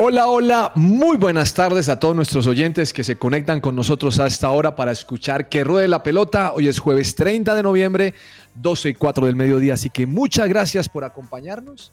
[0.00, 4.28] Hola, hola, muy buenas tardes a todos nuestros oyentes que se conectan con nosotros a
[4.28, 6.52] esta hora para escuchar que ruede la pelota.
[6.54, 8.14] Hoy es jueves 30 de noviembre,
[8.54, 11.92] 12 y 4 del mediodía, así que muchas gracias por acompañarnos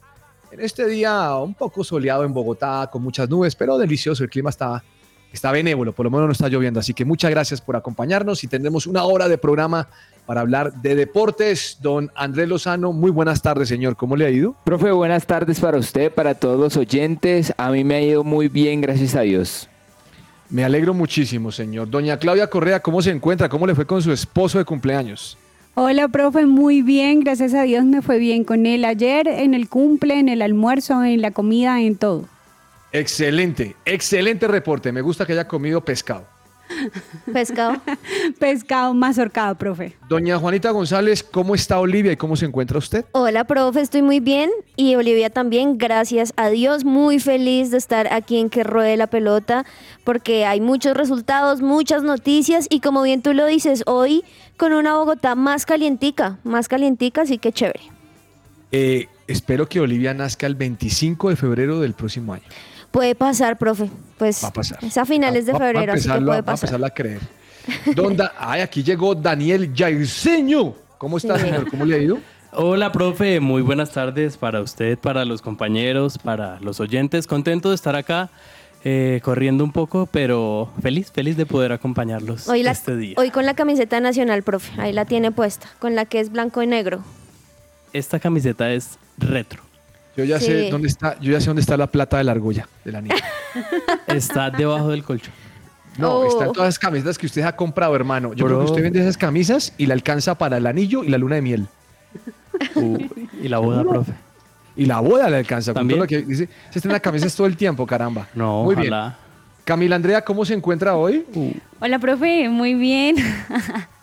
[0.51, 4.51] en este día un poco soleado en Bogotá, con muchas nubes, pero delicioso, el clima
[4.51, 4.83] está,
[5.33, 8.47] está benévolo, por lo menos no está lloviendo, así que muchas gracias por acompañarnos y
[8.47, 9.89] tendremos una hora de programa
[10.25, 11.77] para hablar de deportes.
[11.81, 14.55] Don Andrés Lozano, muy buenas tardes, señor, ¿cómo le ha ido?
[14.63, 17.53] Profe, buenas tardes para usted, para todos los oyentes.
[17.57, 19.69] A mí me ha ido muy bien, gracias a Dios.
[20.49, 21.89] Me alegro muchísimo, señor.
[21.89, 23.49] Doña Claudia Correa, ¿cómo se encuentra?
[23.49, 25.37] ¿Cómo le fue con su esposo de cumpleaños?
[25.73, 29.67] Hola, profe, muy bien, gracias a Dios me fue bien con él ayer, en el
[29.67, 32.29] cumple, en el almuerzo, en la comida, en todo.
[32.93, 34.93] Excelente, excelente reporte.
[34.93, 36.34] Me gusta que haya comido pescado.
[37.31, 37.81] Pescado.
[38.39, 39.95] Pescado mazorcado, profe.
[40.09, 43.05] Doña Juanita González, ¿cómo está Olivia y cómo se encuentra usted?
[43.11, 44.49] Hola, profe, estoy muy bien.
[44.75, 46.85] Y Olivia también, gracias a Dios.
[46.85, 49.65] Muy feliz de estar aquí en Que Ruede la Pelota,
[50.03, 52.67] porque hay muchos resultados, muchas noticias.
[52.69, 54.23] Y como bien tú lo dices, hoy
[54.57, 57.81] con una Bogotá más calientica, más calientica, así que chévere.
[58.71, 62.43] Eh, espero que Olivia nazca el 25 de febrero del próximo año.
[62.95, 63.89] Puede pasar, profe.
[64.17, 64.79] Pues Va a pasar.
[64.81, 66.69] es a finales de Va- va- va a febrero, así que va a pasar.
[66.69, 67.19] empezarla a creer.
[67.93, 70.73] Donda, ay, aquí llegó Daniel Jairseño.
[70.97, 71.41] ¿Cómo está, Sí.
[71.47, 71.69] señor?
[71.69, 72.17] ¿Cómo le ha ido?
[72.53, 73.41] Hola, profe.
[73.41, 77.27] Muy buenas tardes para usted, para los compañeros, para los oyentes.
[77.27, 78.29] Contento de estar acá,
[78.85, 83.15] eh, corriendo un poco, pero feliz, feliz de poder acompañarlos Hoy, la- este día.
[83.17, 84.71] hoy con la camiseta nacional, profe.
[84.79, 87.03] Ahí la tiene puesta, con la que es blanco y negro.
[87.91, 89.64] Esta camiseta es retro.
[90.17, 92.67] Yo ya sé dónde está, yo ya sé dónde está la plata de la argolla
[92.83, 93.15] de la niña.
[94.07, 95.33] Está debajo del colchón.
[95.97, 96.27] No, Oh.
[96.27, 98.33] están todas las camisetas que usted ha comprado, hermano.
[98.33, 101.17] Yo creo que usted vende esas camisas y la alcanza para el anillo y la
[101.17, 101.67] luna de miel.
[102.75, 102.97] Uh,
[103.43, 104.13] y la boda, profe.
[104.77, 105.73] Y la boda le alcanza.
[105.73, 105.97] Con ¿También?
[105.99, 108.27] todo lo que dice, se están las camisas todo el tiempo, caramba.
[108.33, 108.93] No, Muy bien.
[109.65, 111.25] Camila Andrea, ¿cómo se encuentra hoy?
[111.81, 113.15] Hola, profe, muy bien.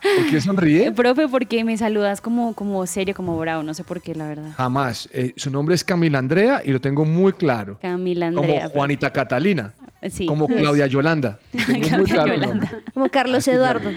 [0.03, 0.91] ¿Por qué sonríe?
[0.97, 4.51] profe, porque me saludas como, como serio, como bravo, no sé por qué, la verdad.
[4.57, 5.09] Jamás.
[5.13, 7.79] Eh, su nombre es Camila Andrea y lo tengo muy claro.
[7.81, 8.69] Camila Como Andrea.
[8.69, 9.73] Juanita Catalina.
[10.11, 10.27] Sí.
[10.27, 11.39] Como Claudia Yolanda.
[11.53, 12.83] Tengo muy Claudia claro Yolanda.
[12.93, 13.91] Como Carlos Eduardo.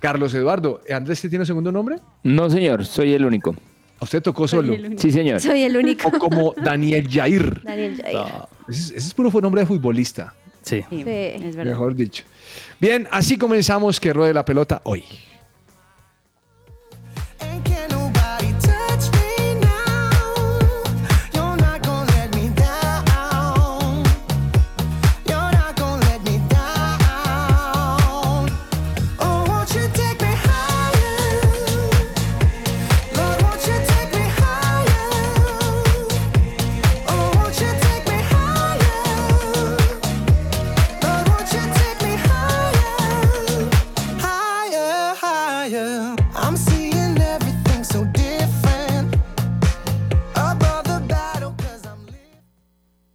[0.00, 0.80] Carlos Eduardo.
[0.88, 1.96] ¿Eh, ¿Andrés ¿usted tiene segundo nombre?
[2.24, 3.54] No, señor, soy el único.
[4.00, 4.74] ¿A usted tocó solo?
[4.96, 5.40] Sí, señor.
[5.40, 6.08] Soy el único.
[6.08, 7.62] O como Daniel Jair.
[7.62, 8.18] Daniel Jair.
[8.68, 10.34] Ese es, ese es puro nombre de futbolista.
[10.62, 10.82] Sí.
[10.90, 11.04] Sí, Sí.
[11.06, 11.72] es verdad.
[11.72, 12.24] Mejor dicho.
[12.80, 15.04] Bien, así comenzamos que ruede la pelota hoy.
[17.40, 17.83] And can't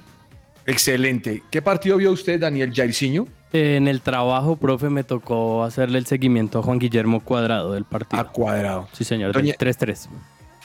[0.67, 1.43] Excelente.
[1.51, 3.27] ¿Qué partido vio usted, Daniel Jairzinho?
[3.53, 8.21] En el trabajo, profe, me tocó hacerle el seguimiento a Juan Guillermo Cuadrado del partido.
[8.21, 8.89] A cuadrado.
[8.93, 9.33] Sí, señor.
[9.33, 10.09] Doña- del 3-3.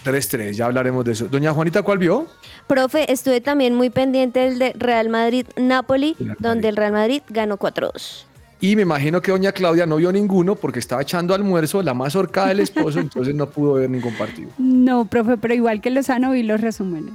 [0.06, 1.28] 3-3, ya hablaremos de eso.
[1.28, 2.28] Doña Juanita, ¿cuál vio?
[2.68, 8.26] Profe, estuve también muy pendiente del de Real Madrid-Napoli, donde el Real Madrid ganó 4-2.
[8.62, 12.48] Y me imagino que doña Claudia no vio ninguno porque estaba echando almuerzo, la mazorca
[12.48, 14.50] del esposo, entonces no pudo ver ningún partido.
[14.58, 17.14] No, profe, pero igual que Lozano vi los resúmenes.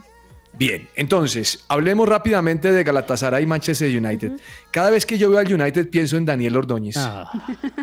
[0.53, 4.33] Bien, entonces, hablemos rápidamente de Galatasaray y Manchester United.
[4.71, 6.97] Cada vez que yo veo al United pienso en Daniel Ordóñez.
[6.99, 7.31] Ah,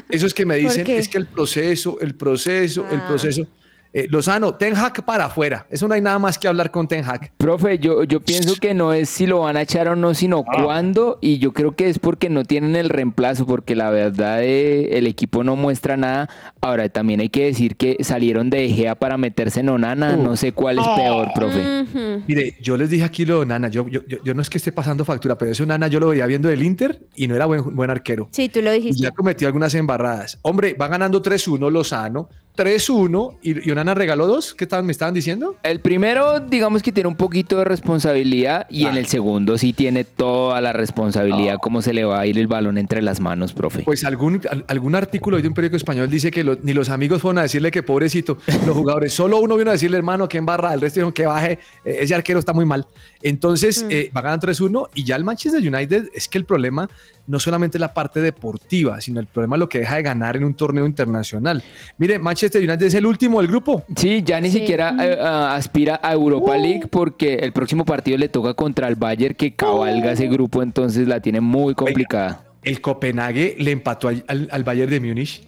[0.09, 3.07] Eso es que me dicen, es que el proceso, el proceso, el Ah.
[3.07, 3.47] proceso.
[3.93, 5.65] Eh, Lozano, Ten Hag para afuera.
[5.69, 7.31] Eso no hay nada más que hablar con Ten Hag.
[7.37, 10.43] Profe, yo, yo pienso que no es si lo van a echar o no, sino
[10.47, 10.63] Ah.
[10.63, 11.17] cuándo.
[11.21, 15.07] Y yo creo que es porque no tienen el reemplazo, porque la verdad eh, el
[15.07, 16.29] equipo no muestra nada.
[16.61, 20.15] Ahora, también hay que decir que salieron de Egea para meterse en Onana.
[20.15, 21.85] No sé cuál es peor, profe.
[22.27, 23.69] Mire, yo les dije aquí lo de Nana.
[23.69, 26.09] Yo, yo, yo, yo no es que esté pasando factura, pero ese Nana yo lo
[26.09, 28.27] veía viendo del Inter y no era buen, buen arquero.
[28.31, 29.01] Sí, tú lo Y dijiste.
[29.03, 30.37] ya cometió algunas embarradas.
[30.41, 32.29] Hombre, va ganando 3-1 Lozano.
[32.57, 34.53] 3-1 y, y Onana regaló dos.
[34.53, 35.55] ¿Qué estaban, me estaban diciendo?
[35.63, 38.89] El primero, digamos que tiene un poquito de responsabilidad y Ah.
[38.89, 42.47] en el segundo sí tiene toda la responsabilidad, cómo se le va a ir el
[42.47, 43.83] balón entre las manos, profe.
[43.83, 47.21] Pues algún, al- algún artículo de un periódico español dice que lo- ni los amigos
[47.21, 50.45] fueron a decirle que pobrecito, los jugadores, solo uno vino a decirle, hermano, que en
[50.45, 52.87] barra, el resto dijeron que baje, eh, ese arquero está muy mal.
[53.21, 56.89] Entonces, eh, va ganando 3-1 y ya el Manchester United es que el problema
[57.25, 60.37] no solamente es la parte deportiva, sino el problema es lo que deja de ganar
[60.37, 61.61] en un torneo internacional.
[61.97, 63.83] Mire, Manchester United es el último del grupo.
[63.95, 64.59] Sí, ya ni Sí.
[64.59, 68.95] siquiera eh, ah, aspira a Europa League porque el próximo partido le toca contra el
[68.95, 72.43] Bayern que cabalga ese grupo, entonces la tiene muy complicada.
[72.63, 75.43] El Copenhague le empató al, al- al Bayern de Múnich.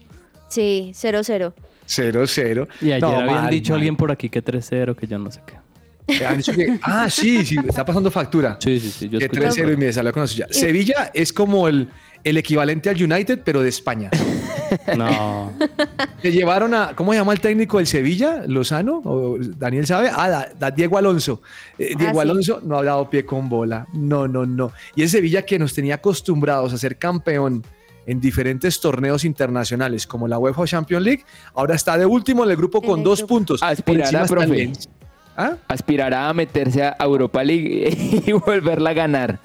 [0.48, 1.54] Sí, 0-0.
[1.88, 2.68] 0-0.
[2.82, 3.78] y ayer No, habían mal, dicho mal.
[3.80, 5.54] alguien por aquí que 3-0, que yo no sé qué.
[6.28, 8.58] Han dicho que- ah, sí, sí, está pasando factura.
[8.60, 9.10] Sí, sí, sí.
[9.10, 10.48] Yo que escuché 3-0 y me salió con la suya.
[10.50, 11.90] Sevilla es como el,
[12.24, 14.10] el equivalente al United, pero de España.
[14.96, 15.52] No.
[16.22, 18.44] Que llevaron a, ¿cómo se llama el técnico del Sevilla?
[18.46, 19.02] ¿Lozano?
[19.04, 20.12] ¿O Daniel sabe?
[20.14, 21.42] Ah, da- da Diego Alonso.
[21.80, 22.30] Eh, Diego Ah, sí.
[22.30, 23.88] Alonso no ha dado pie con bola.
[23.94, 24.72] No, no, no.
[24.96, 27.64] Y el Sevilla que nos tenía acostumbrados a ser campeón
[28.06, 31.24] en diferentes torneos internacionales, como la UEFA Champions League,
[31.56, 33.36] ahora está de último en el grupo con el dos grupo.
[33.36, 33.64] puntos.
[33.64, 34.72] Aspirará, profe.
[35.40, 35.56] ¿Ah?
[35.70, 39.40] Aspirará a meterse a Europa League y volverla a ganar.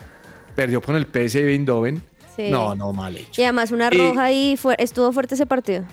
[0.56, 2.02] Perdió con el PSV Eindhoven.
[2.34, 2.50] Sí.
[2.50, 3.40] No, no, mal hecho.
[3.40, 5.84] Y además una roja y fue, estuvo fuerte ese partido.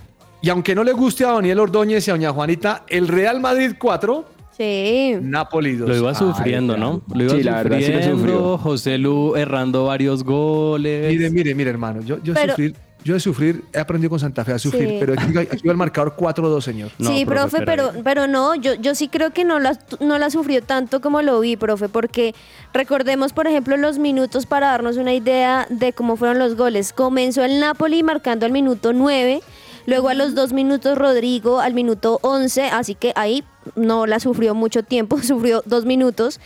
[0.41, 3.73] Y aunque no le guste a Daniel Ordóñez y a doña Juanita, el Real Madrid
[3.77, 4.25] 4,
[4.57, 5.15] Sí.
[5.21, 5.87] Napoli 2.
[5.89, 6.77] Lo iba sufriendo.
[6.77, 7.01] ¿no?
[7.13, 8.17] Lo iba Sí, la verdad, sí lo sufriendo.
[8.17, 8.57] sufrió.
[8.57, 11.07] José Lu errando varios goles.
[11.13, 12.01] Mire, mire, mire, hermano.
[12.01, 14.97] Yo, yo, Pero- sufrir, yo de sufrir he aprendido con Santa Fe a sufrir, Sí.
[14.99, 16.91] pero aquí, aquí va el marcador 4-2, señor.
[16.99, 19.77] No, sí, profe, profe, pero, pero- pero no, yo, yo sí creo que no la,
[19.99, 22.35] no la sufrió tanto como lo vi, profe, porque
[22.73, 26.93] recordemos, por ejemplo, los minutos para darnos una idea de cómo fueron los goles.
[26.93, 29.41] Comenzó el Napoli marcando al minuto 9,
[29.87, 33.43] luego a los dos minutos Rodrigo al minuto 11, así que ahí
[33.75, 36.39] no la sufrió mucho tiempo, sufrió dos minutos.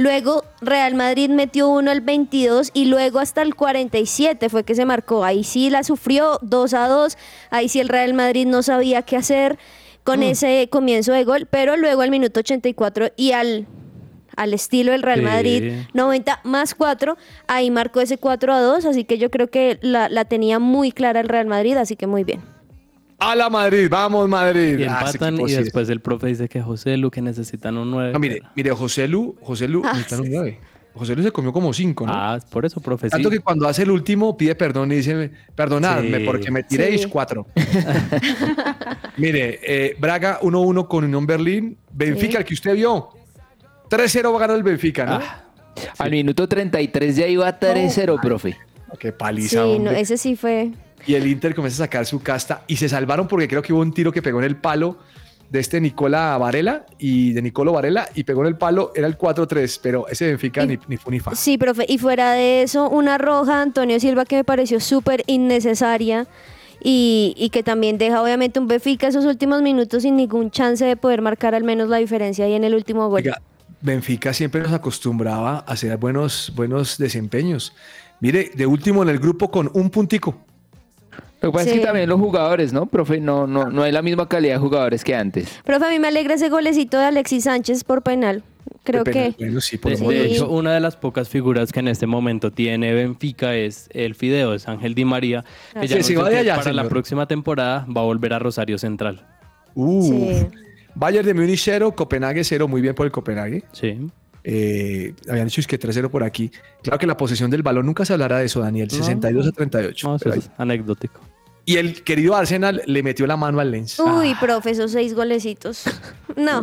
[0.00, 4.86] Luego Real Madrid metió uno al 22 y luego hasta el 47 fue que se
[4.86, 5.24] marcó.
[5.24, 7.18] Ahí sí la sufrió 2 a 2.
[7.50, 9.58] Ahí sí el Real Madrid no sabía qué hacer
[10.02, 13.66] con ese comienzo de gol, pero luego al minuto 84 y al
[14.36, 15.24] al estilo del Real Sí.
[15.26, 19.78] Madrid 90 más 4, ahí marcó ese 4 a 2, así que yo creo que
[19.82, 22.40] la, la tenía muy clara el Real Madrid, así que muy bien.
[23.20, 24.78] A la Madrid, vamos Madrid.
[24.78, 27.20] Y Ah, empatan equipo y sí es- después el profe dice que José Lu que
[27.20, 28.12] necesitan un 9.
[28.12, 30.58] No, mire, mire, José Lu, José Lu, Ah, necesitan un sí, nueve.
[30.94, 32.12] José Lu se comió como 5, ¿no?
[32.14, 33.06] Ah, por eso, profe.
[33.06, 33.10] sí.
[33.10, 36.24] Tanto que cuando hace el último pide perdón y dice, perdonadme Sí.
[36.24, 37.08] porque me tiréis Sí.
[37.08, 37.46] cuatro.
[39.16, 41.76] Mire, eh, Braga 1-1 con Unión Berlín.
[41.92, 42.36] Benfica, Sí.
[42.38, 43.10] el que usted vio.
[43.88, 45.14] 3-0 va a ganar el Benfica, ¿no?
[45.16, 45.42] Ah,
[45.98, 48.56] Al minuto 33 ya iba 3-0, profe.
[48.98, 50.00] Qué Sí, paliza, no, hombre.
[50.00, 50.72] ese sí fue.
[51.06, 53.80] Y el Inter comienza a sacar su casta y se salvaron porque creo que hubo
[53.80, 54.98] un tiro que pegó en el palo
[55.48, 59.18] de este Nicola Varela y de Nicolo Varela y pegó en el palo, era el
[59.18, 61.34] 4-3, pero ese Benfica Y- ni, ni fu ni fa.
[61.34, 66.28] Sí, profe, y fuera de eso, una roja, Antonio Silva, que me pareció súper innecesaria
[66.82, 70.96] y, y que también deja obviamente un Benfica esos últimos minutos sin ningún chance de
[70.96, 73.16] poder marcar al menos la diferencia ahí en el último gol.
[73.20, 73.42] Oiga,
[73.80, 77.74] Benfica siempre nos acostumbraba a hacer buenos, buenos desempeños.
[78.20, 80.36] Mire, de último en el grupo con un puntico.
[81.40, 83.18] Lo que pasa es que también los jugadores, ¿no, profe?
[83.20, 85.48] No, no, no hay la misma calidad de jugadores que antes.
[85.64, 88.42] Profe, a mí me alegra ese golecito de Alexis Sánchez por penal.
[88.82, 92.06] Creo que Bueno, sí, por De, hecho, una de las pocas figuras que en este
[92.06, 95.44] momento tiene Benfica es el Fideo, es Ángel Di María,
[95.78, 99.26] que ya va de allá, para la próxima temporada va a volver a Rosario Central.
[99.74, 100.46] Uh, Sí.
[100.94, 103.64] Bayern de Múnich 0, Copenhague 0, muy bien por el Copenhague.
[103.72, 103.98] Sí.
[104.42, 106.50] Eh, habían dicho es que 3-0 por aquí.
[106.82, 108.88] Claro que la posesión del balón nunca se hablará de eso, Daniel.
[108.90, 108.98] No.
[108.98, 110.08] 62 a 38.
[110.08, 110.38] No, eso ahí.
[110.38, 111.20] es anecdótico.
[111.66, 113.98] Y el querido Arsenal le metió la mano al Lens.
[114.00, 115.84] Uy, profe, esos seis golecitos.
[116.36, 116.62] No.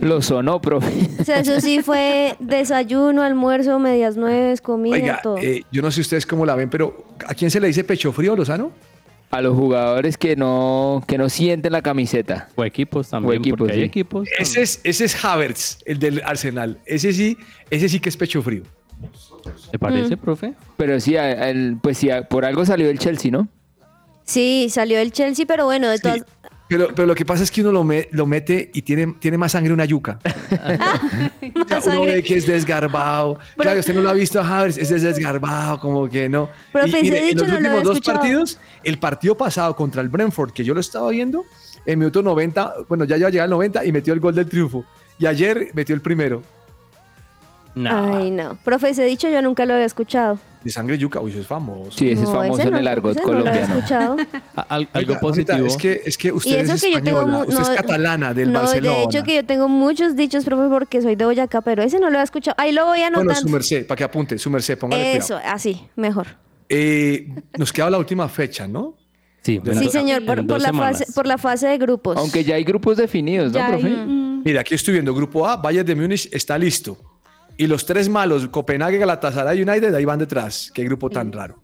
[0.00, 0.92] Lo sonó, profe.
[1.20, 5.38] O sea, eso sí fue desayuno, almuerzo, medias nueve, comida, Oiga, todo.
[5.38, 8.12] eh, yo no sé ustedes cómo la ven, pero ¿a quién se le dice pecho
[8.12, 8.70] frío, Lozano?
[9.30, 12.48] A los jugadores que no, que no sienten la camiseta.
[12.54, 14.28] O equipos también, equipos, porque hay equipos.
[14.38, 16.78] Ese es, ese es Havertz, el del Arsenal.
[16.86, 17.36] Ese sí,
[17.70, 18.62] ese sí que es pecho frío.
[19.70, 19.80] ¿Te Mm.
[19.80, 20.54] parece, profe?
[20.76, 23.48] Pero sí, el- pues sí, por algo salió el Chelsea, ¿no?
[24.24, 26.24] Sí, salió del Chelsea, pero bueno, de Sí, todas...
[26.66, 29.36] Pero, pero lo que pasa es que uno lo, me- lo mete y tiene, tiene
[29.36, 30.18] más sangre una yuca.
[31.54, 32.14] Uno sangre.
[32.14, 33.38] ve que es desgarbado.
[33.56, 36.48] claro, usted no lo ha visto a Havertz, es desgarbado, como que no.
[36.72, 39.76] Profe, y, ese en dicho los no lo últimos había dos partidos, el partido pasado
[39.76, 41.44] contra el Brentford, que yo lo estaba viendo,
[41.84, 44.48] en minuto 90, bueno, ya iba a llegar al 90 y metió el gol del
[44.48, 44.84] triunfo.
[45.18, 46.42] Y ayer metió el primero.
[47.74, 48.16] No.
[48.16, 48.56] Ay, no.
[48.64, 50.38] Profe, ese dicho yo nunca lo había escuchado.
[50.62, 51.90] De sangre yuca, uy, eso es famoso.
[51.90, 53.74] Sí, ese es famoso ese en el argot ese no lo había colombiano.
[53.78, 54.16] escuchado.
[54.56, 55.66] A- al- algo positivo.
[55.66, 57.20] Es que, es que usted es que yo tengo...
[57.24, 58.96] usted no, es catalana del no, Barcelona.
[58.98, 62.08] de hecho que yo tengo muchos dichos, profe, porque soy de Boyacá, pero ese no
[62.10, 62.54] lo he escuchado.
[62.58, 63.40] Ahí lo voy Bueno, anotando.
[63.42, 65.54] su merced, para que apunte, su merced, póngale Eso, cuidado.
[65.54, 66.28] así, mejor.
[66.68, 67.28] Eh,
[67.58, 68.94] nos queda la última fecha, ¿no?
[69.42, 72.16] Sí, Sí, Sí, señor, por, por la fase, por la fase de grupos.
[72.16, 73.88] Aunque ya hay grupos definidos, ¿no, Ya hay- profe?
[73.90, 76.96] mm, Mira, aquí estoy viendo Grupo A, Bayern de Múnich está listo.
[77.56, 80.70] Y los tres malos, Copenhague, Galatasaray United, ahí van detrás.
[80.74, 81.62] Qué grupo tan raro.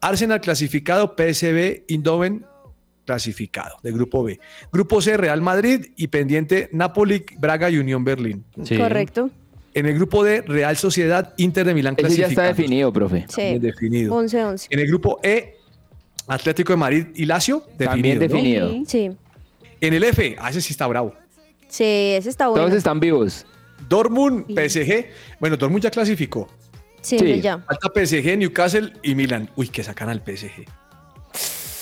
[0.00, 2.44] Arsenal clasificado, PSV, Eindhoven
[3.04, 4.38] clasificado de Grupo B.
[4.72, 8.44] Grupo C, Real Madrid y pendiente Napoli, Braga y Unión Berlín.
[8.64, 8.76] Sí.
[8.76, 9.30] Correcto.
[9.74, 12.48] En el grupo D, Real Sociedad, Inter de Milán Ese ya clasificado.
[12.50, 13.24] está definido, profe.
[13.28, 13.40] Sí.
[13.40, 14.14] Bien definido.
[14.14, 14.66] 11-11.
[14.70, 15.56] En el grupo E,
[16.26, 18.66] Atlético de Madrid y Lazio, También definido.
[18.66, 18.72] ¿no?
[18.72, 18.86] definido.
[18.86, 19.10] Sí.
[19.80, 21.14] En el F, ah, ese sí está bravo.
[21.68, 22.64] Sí, ese está bueno.
[22.66, 23.46] Todos están vivos.
[23.88, 25.06] Dortmund, PSG.
[25.40, 26.48] Bueno, Dortmund ya clasificó.
[27.00, 27.58] Sí, ya.
[27.58, 29.50] Falta PSG, Newcastle y Milan.
[29.56, 30.64] Uy, que sacan al PSG.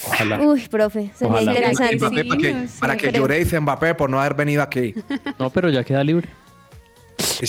[0.09, 0.41] Ojalá.
[0.41, 1.53] Uy, profe, sería Ojalá.
[1.53, 1.97] interesante.
[1.97, 4.95] Mbappé, sí, para que, para que lloréis Mbappé por no haber venido aquí.
[5.39, 6.29] No, pero ya queda libre.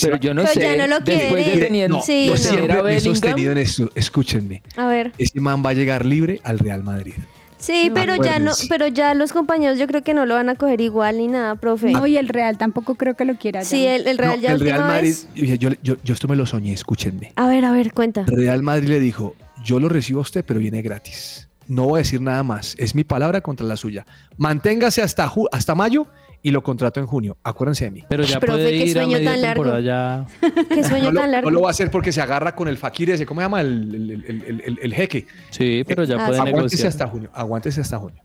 [0.02, 0.60] Pero yo no Pero sé.
[0.60, 1.66] ya no lo después de quiere.
[1.66, 2.36] teniendo no, Sí, yo no.
[2.38, 3.90] siempre me he sostenido en esto.
[3.94, 4.62] Escúchenme.
[4.76, 5.12] A ver.
[5.16, 7.14] Ese man va a llegar libre al Real Madrid.
[7.62, 10.48] Sí, No, pero ya no, pero ya los compañeros yo creo que no lo van
[10.48, 11.92] a coger igual ni nada, profe.
[11.92, 13.60] No, y el Real tampoco creo que lo quiera.
[13.60, 13.64] ya.
[13.66, 16.34] Sí, el, el Real No, ya el Real Madrid, vez- yo, yo, yo esto me
[16.36, 17.32] lo soñé, escúchenme.
[17.36, 18.24] A ver, a ver, cuenta.
[18.26, 21.48] Real Madrid le dijo, yo lo recibo a usted, pero viene gratis.
[21.68, 22.74] No voy a decir nada más.
[22.78, 24.04] Es mi palabra contra la suya.
[24.36, 26.08] Manténgase hasta, ju- hasta mayo
[26.44, 27.36] y lo contrato en junio.
[27.44, 28.04] Acuérdense de mí.
[28.08, 29.62] Pero ya Profe, puede ir a sueño media tan largo.
[29.64, 30.26] temporada ya.
[30.68, 31.50] Qué sueño No lo, tan largo.
[31.50, 33.60] no lo va a hacer porque se agarra con el fakir ese, ¿cómo se llama?
[33.60, 35.26] El, el, el- el- el- el jeque.
[35.50, 36.38] Sí, pero ya Ah, puede.
[36.40, 36.88] Aguántese negociar.
[36.88, 37.30] hasta junio.
[37.32, 38.22] Aguántese hasta junio.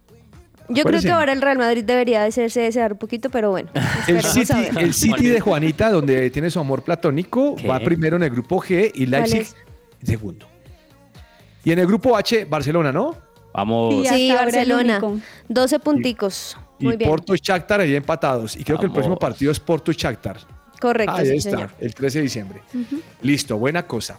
[0.69, 3.69] Yo creo que ahora el Real Madrid debería de hacerse desear un poquito, pero bueno.
[4.07, 4.21] El
[4.91, 7.67] City, el de Juanita, donde tiene su amor platónico, ¿Qué?
[7.69, 9.47] va primero en el grupo G y Leipzig
[10.03, 10.45] segundo.
[11.63, 13.15] Y en el grupo H, Barcelona, ¿no?
[13.53, 14.07] Vamos.
[14.07, 14.97] Sí, Sí, Barcelona.
[14.99, 15.19] único.
[15.47, 16.57] 12 punticos.
[16.79, 17.09] Muy y bien.
[17.09, 18.55] Porto y Shakhtar ahí empatados.
[18.55, 20.37] Y creo que el próximo partido es Porto y Shakhtar.
[20.79, 21.71] Correcto, Ahí sí, está, señor.
[21.79, 22.61] el 13 de diciembre.
[23.21, 24.17] Listo, buena cosa.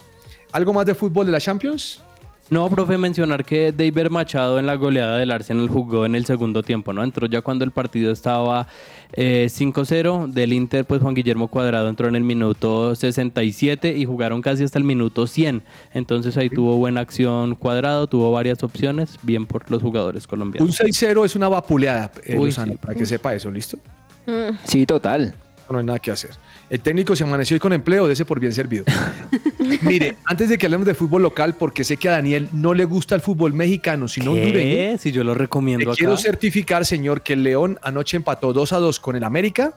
[0.51, 2.01] ¿Algo más de fútbol de la Champions?
[2.49, 6.63] No, profe, mencionar que David Machado en la goleada del Arsenal jugó en el segundo
[6.63, 7.03] tiempo, ¿no?
[7.03, 8.67] Entró ya cuando el partido estaba
[9.13, 10.31] eh, 5-0.
[10.31, 14.79] Del Inter, pues Juan Guillermo Cuadrado entró en el minuto 67 y jugaron casi hasta
[14.79, 15.61] el minuto 100.
[15.93, 20.79] Entonces ahí tuvo buena acción Cuadrado, tuvo varias opciones, bien por los jugadores Un colombianos.
[20.79, 22.79] 6-0 es una vapuleada, eh, Uy, Lozano, sí.
[22.81, 23.77] para que sepa eso, ¿listo?
[24.25, 25.35] Mm, Sí, total.
[25.69, 26.31] No hay nada que hacer.
[26.69, 28.85] El técnico se amaneció hoy con empleo, de ese por bien servido.
[29.81, 32.85] Mire, antes de que hablemos de fútbol local, porque sé que a Daniel no le
[32.85, 34.97] gusta el fútbol mexicano, sino hondureño.
[34.97, 35.97] Si yo lo le recomiendo acá.
[35.97, 39.73] quiero certificar, señor, que el León anoche empató 2 a 2 con el América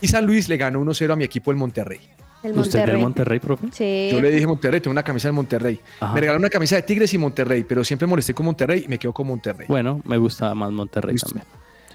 [0.00, 2.00] y San Luis le ganó 1-0 a mi equipo el Monterrey.
[2.42, 3.02] El ¿Usted del Monterrey.
[3.02, 3.66] Monterrey, profe?
[3.72, 4.08] Sí.
[4.12, 5.80] Yo le dije Monterrey, tengo una camisa de Monterrey.
[5.98, 6.12] Ajá.
[6.12, 8.98] Me regalaron una camisa de Tigres y Monterrey, pero siempre molesté con Monterrey y me
[8.98, 9.66] quedo con Monterrey.
[9.66, 11.30] Bueno, me gusta más Monterrey Listo.
[11.30, 11.46] también.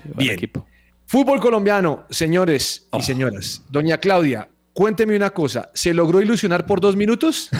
[0.03, 0.33] Sí, Bien.
[0.33, 0.65] equipo.
[1.09, 3.01] Fútbol colombiano, señores y Oh.
[3.01, 3.63] señoras.
[3.71, 5.71] Doña Claudia, cuénteme una cosa.
[5.73, 7.49] ¿Se logró ilusionar por dos minutos?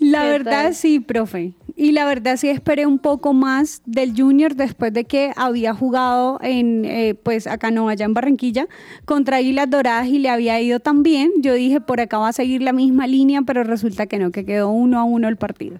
[0.00, 0.74] La ¿Qué verdad tal?
[0.74, 1.52] sí, profe.
[1.76, 6.40] Y la verdad sí esperé un poco más del Junior después de que había jugado
[6.42, 8.66] en, eh, pues acá no, allá en Barranquilla,
[9.04, 11.30] contra Águilas Doradas y le había ido tan bien.
[11.42, 14.44] Yo dije, por acá va a seguir la misma línea, pero resulta que no, que
[14.44, 15.76] quedó uno a uno el partido.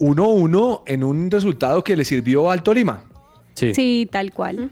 [0.00, 3.04] 1-1 en un resultado que le sirvió al Tolima.
[3.54, 3.74] Sí.
[3.74, 4.70] Sí, tal cual.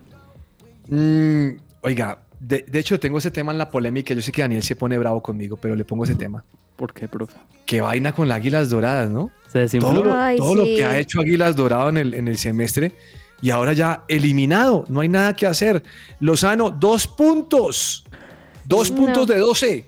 [0.89, 1.49] Mm,
[1.83, 4.15] oiga, de, de hecho tengo ese tema en la polémica.
[4.15, 6.45] Yo sé que Daniel se pone bravo conmigo, pero le pongo ese tema.
[6.77, 7.37] ¿Por qué, profe?
[7.67, 9.31] Qué vaina con las Águilas Doradas, ¿no?
[9.53, 9.67] Se.
[9.79, 12.93] Todo, lo, Ay, todo lo que ha hecho Águilas Dorado en el, en el semestre
[13.43, 14.85] y ahora ya eliminado.
[14.89, 15.83] No hay nada que hacer.
[16.21, 18.05] Lozano, dos puntos.
[18.65, 18.97] Dos No.
[18.99, 19.85] puntos de 12.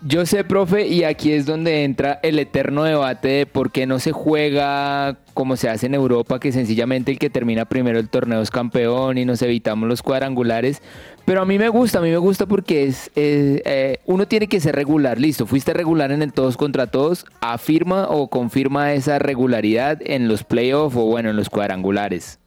[0.00, 3.98] Yo sé, profe, y aquí es donde entra el eterno debate de por qué no
[3.98, 8.40] se juega como se hace en Europa, que sencillamente el que termina primero el torneo
[8.40, 10.82] es campeón y nos evitamos los cuadrangulares.
[11.24, 14.46] Pero a mí me gusta, a mí me gusta porque es, eh, eh, uno tiene
[14.46, 15.18] que ser regular.
[15.18, 20.44] Listo, fuiste regular en el todos contra todos, afirma o confirma esa regularidad en los
[20.44, 22.38] playoffs o bueno, en los cuadrangulares.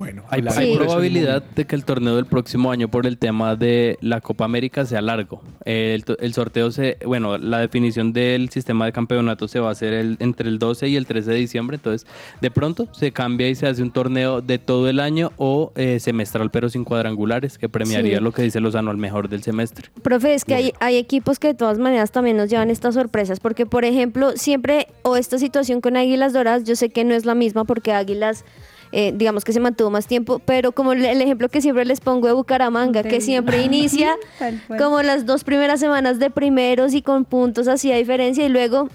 [0.00, 0.72] Bueno, Hay, Sí.
[0.78, 4.86] probabilidad de que el torneo del próximo año por el tema de la Copa América
[4.86, 5.42] sea largo.
[5.66, 6.02] El,
[6.32, 10.48] sorteo se, bueno, la definición del sistema de campeonato se va a hacer el- entre
[10.48, 12.08] el 12 y el 13 de diciembre, entonces
[12.40, 16.00] de pronto se cambia y se hace un torneo de todo el año o eh,
[16.00, 18.24] semestral pero sin cuadrangulares que premiaría Sí.
[18.24, 19.90] lo que dice Lozano al mejor del semestre.
[20.02, 23.38] Profe, es que hay, hay equipos que de todas maneras también nos llevan estas sorpresas,
[23.38, 27.26] porque por ejemplo, siempre, o esta situación con Águilas Doradas, yo sé que no es
[27.26, 28.46] la misma porque Águilas,
[28.92, 32.00] eh, digamos que se mantuvo más tiempo, pero como el el ejemplo que siempre les
[32.00, 34.16] pongo de Bucaramanga, que siempre inicia
[34.78, 38.88] como las dos primeras semanas de primeros y con puntos así a diferencia y luego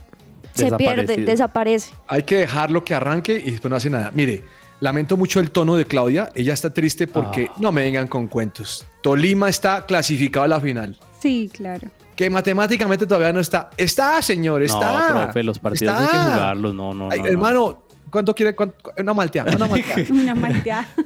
[0.54, 1.94] se pierde, desaparece.
[2.08, 4.12] Hay que dejarlo que arranque y después no hace nada.
[4.14, 4.44] Mire,
[4.80, 6.30] lamento mucho el tono de Claudia.
[6.34, 7.56] Ella está triste porque Ah.
[7.60, 8.86] no me vengan con cuentos.
[9.02, 10.98] Tolima está clasificado a la final.
[11.20, 11.90] Sí, claro.
[12.16, 13.70] Que matemáticamente todavía no está.
[13.76, 15.10] Está, señor, está.
[15.10, 17.85] No, profe, los partidos hay que jugarlos, no, no, Ay, no, no.
[18.16, 18.56] ¿Cuánto quiere?
[18.56, 20.04] cuánto- una malteada, una malteada.
[20.10, 20.88] Una malteada.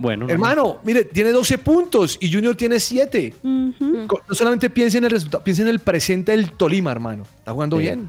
[0.00, 3.34] Bueno, no, hermano, mire, tiene 12 puntos y Junior tiene 7.
[3.42, 4.06] Ujú.
[4.06, 7.24] Co- No solamente piense en el resultado, piense en el presente del Tolima, hermano.
[7.38, 7.82] Está jugando Sí.
[7.82, 8.08] bien.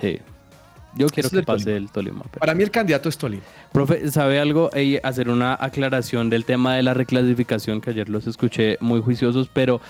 [0.00, 0.18] Sí.
[0.98, 1.76] Yo quiero que pase Tolima.
[1.78, 2.22] el Tolima.
[2.30, 3.42] pero- Para mí el candidato es Tolima.
[3.72, 4.70] Profe, ¿sabe algo?
[4.74, 9.48] Ey, hacer una aclaración del tema de la reclasificación, que ayer los escuché muy juiciosos,
[9.52, 9.80] pero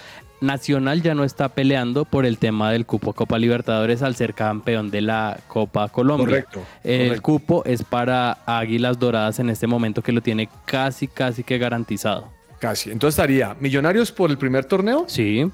[0.41, 4.89] Nacional ya no está peleando por el tema del cupo Copa Libertadores al ser campeón
[4.93, 6.27] de la Copa Colombia.
[6.27, 7.23] Correcto, El correcto.
[7.23, 12.29] cupo es para Águilas Doradas en este momento que lo tiene casi, casi que garantizado.
[12.61, 12.93] Casi.
[12.93, 15.51] Entonces estaría Millonarios por el primer torneo, Sí.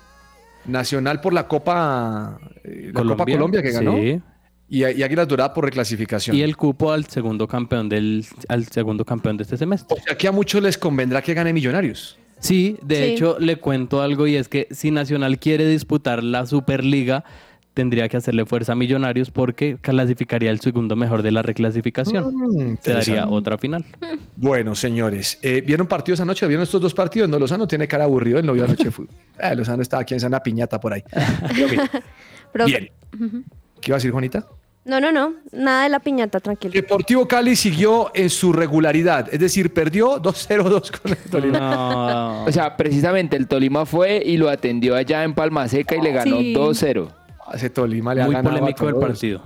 [0.66, 4.20] Nacional por la Copa, eh, la Colombia, Copa Colombia que ganó sí.
[4.68, 6.36] Y, y Águilas Doradas por reclasificación.
[6.36, 9.96] Y el cupo al segundo campeón del al segundo campeón de este semestre.
[9.98, 12.18] O sea que a muchos les convendrá que gane Millonarios.
[12.40, 13.02] Sí, de Sí.
[13.12, 17.24] hecho le cuento algo y es que si Nacional quiere disputar la Superliga,
[17.72, 22.34] tendría que hacerle fuerza a Millonarios porque clasificaría el segundo mejor de la reclasificación.
[22.34, 23.84] Mm, Se daría otra final.
[24.36, 26.46] Bueno, señores, eh, ¿vieron partidos anoche?
[26.48, 27.28] ¿Vieron estos dos partidos?
[27.30, 29.14] No, Lozano tiene cara aburrido, él no vio anoche fútbol.
[29.40, 31.02] Eh, Lozano estaba aquí en Sana Piñata por ahí.
[32.52, 32.90] Pero bien.
[33.12, 33.44] Bien.
[33.84, 34.46] ¿Qué iba a decir, Juanita?
[34.86, 36.72] No, no, no, nada de la piñata, tranquilo.
[36.72, 41.58] Deportivo Cali siguió en su regularidad, es decir, perdió 2-0-2 con el Tolima.
[41.58, 42.44] No.
[42.46, 46.12] O sea, precisamente el Tolima fue y lo atendió allá en Palma Seca y le
[46.12, 46.54] ganó Sí.
[46.54, 47.08] 2-0.
[47.54, 49.42] Ese Tolima le ha muy ganado polémico el partido.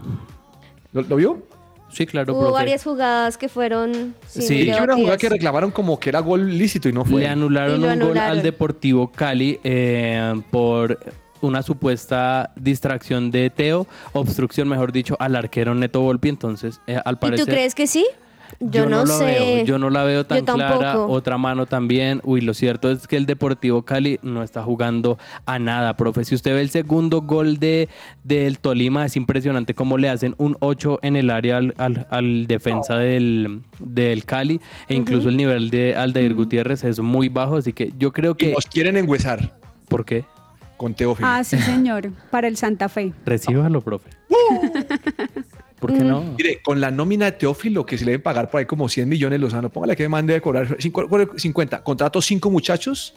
[0.92, 1.42] ¿Lo, lo vio?
[1.90, 2.52] Sí, claro, Hubo profe.
[2.54, 4.62] varias jugadas que fueron sin Sí.
[4.68, 7.20] Y una jugada que reclamaron como que era gol lícito y no fue.
[7.20, 10.98] Le anularon un gol al Deportivo Cali eh, por
[11.40, 16.28] una supuesta distracción de Teo, obstrucción, mejor dicho, al arquero Neto Volpi.
[16.28, 17.46] Entonces, eh, al ¿Y parecer.
[17.46, 18.06] tú crees que sí?
[18.60, 19.24] Yo, no, lo sé.
[19.26, 20.98] veo, yo no la veo tan Yo clara.
[21.00, 22.20] Otra mano también.
[22.24, 26.24] Uy, lo cierto es que el Deportivo Cali no está jugando a nada, profe.
[26.24, 27.88] Si usted ve el segundo gol de
[28.24, 32.46] del Tolima, es impresionante cómo le hacen un 8 en el área al, al- al
[32.48, 34.60] defensa del, del Cali.
[34.88, 37.58] E incluso el nivel de Aldair Gutiérrez es muy bajo.
[37.58, 38.52] Así que yo creo Y que.
[38.52, 39.56] nos quieren engüesar
[39.88, 40.24] ¿Por qué?
[40.78, 41.28] Con Teófilo.
[41.28, 42.10] Ah, sí, señor.
[42.30, 43.12] Para el Santa Fe.
[43.26, 44.08] Recíbalo, profe.
[45.78, 46.22] ¿Por qué no?
[46.36, 49.08] Mire, con la nómina de Teófilo, que se le deben pagar por ahí como 100
[49.08, 51.84] millones, Lozano, póngale que me mande de cobrar cinco- cobre 50.
[51.84, 53.14] Contrato cinco muchachos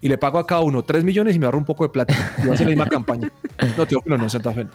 [0.00, 2.14] y le pago a cada uno 3 millones y me ahorro un poco de plata.
[2.42, 3.30] Y va a hacer la misma campaña.
[3.76, 4.66] No, Teófilo no, Santa Fe.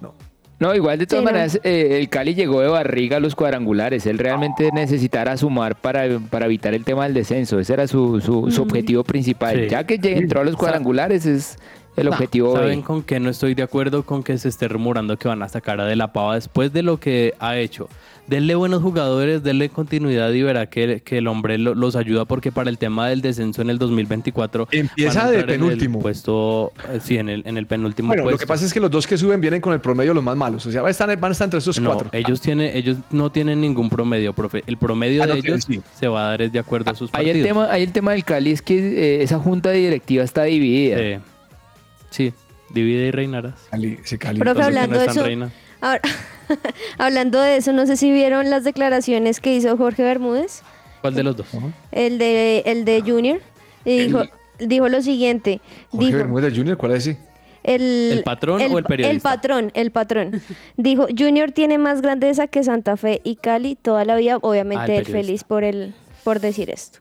[0.00, 0.14] no.
[0.60, 1.30] No, igual de todas no.
[1.30, 4.06] maneras, eh, el Cali llegó de barriga a los cuadrangulares.
[4.06, 7.60] Él realmente necesitara sumar para, para evitar el tema del descenso.
[7.60, 9.54] Ese era su, su, su objetivo principal.
[9.56, 9.68] Sí.
[9.68, 11.58] Ya que entró a los cuadrangulares es
[11.96, 12.60] el objetivo B.
[12.60, 14.02] ¿Saben con qué no estoy de acuerdo?
[14.02, 16.82] Con que se esté rumorando que van a sacar a De La Pava después de
[16.82, 17.88] lo que ha hecho.
[18.28, 22.52] Denle buenos jugadores, denle continuidad y verá que, que el hombre lo- los ayuda porque
[22.52, 25.98] para el tema del descenso en el 2024 Empieza de entrar en el penúltimo.
[26.00, 28.40] puesto, eh, sí, en el, en el penúltimo Bueno, lo puesto.
[28.40, 30.36] que pasa es que los dos que suben vienen con el promedio de los más
[30.36, 30.66] malos.
[30.66, 32.10] O sea, van a estar, van a estar entre esos no, cuatro.
[32.12, 34.62] ellos, tienen, ellos no tienen ningún promedio, profe.
[34.66, 35.80] El promedio Ah, de no tienen, ellos sí.
[35.98, 37.34] se va a dar es de acuerdo a sus partidos.
[37.36, 40.98] el, tema, ahí el tema del Cali es que eh, esa junta directiva está dividida.
[41.00, 41.20] Eh,
[42.10, 42.34] sí,
[42.74, 43.54] divide y reinarás.
[43.70, 45.50] Cali- se cali- Profe, hablando no de eso, reina.
[45.80, 46.02] ahora-
[46.98, 50.62] hablando de eso, no sé si vieron las declaraciones que hizo Jorge Bermúdez,
[51.00, 51.46] ¿Cuál de los dos?
[51.92, 53.40] el de, el de Junior,
[53.84, 54.22] y dijo,
[54.58, 57.18] dijo lo siguiente, Jorge dijo, Bermúdez Junior, ¿cuál es ese?
[57.64, 59.10] el, ¿El patrón o el periodista?
[59.14, 60.40] El patrón, el patrón.
[60.78, 64.84] Dijo, Junior tiene más grandeza que Santa Fe y Cali toda la vida, Ah, obviamente
[64.84, 65.18] el él periodista.
[65.18, 67.00] feliz por el, por decir esto.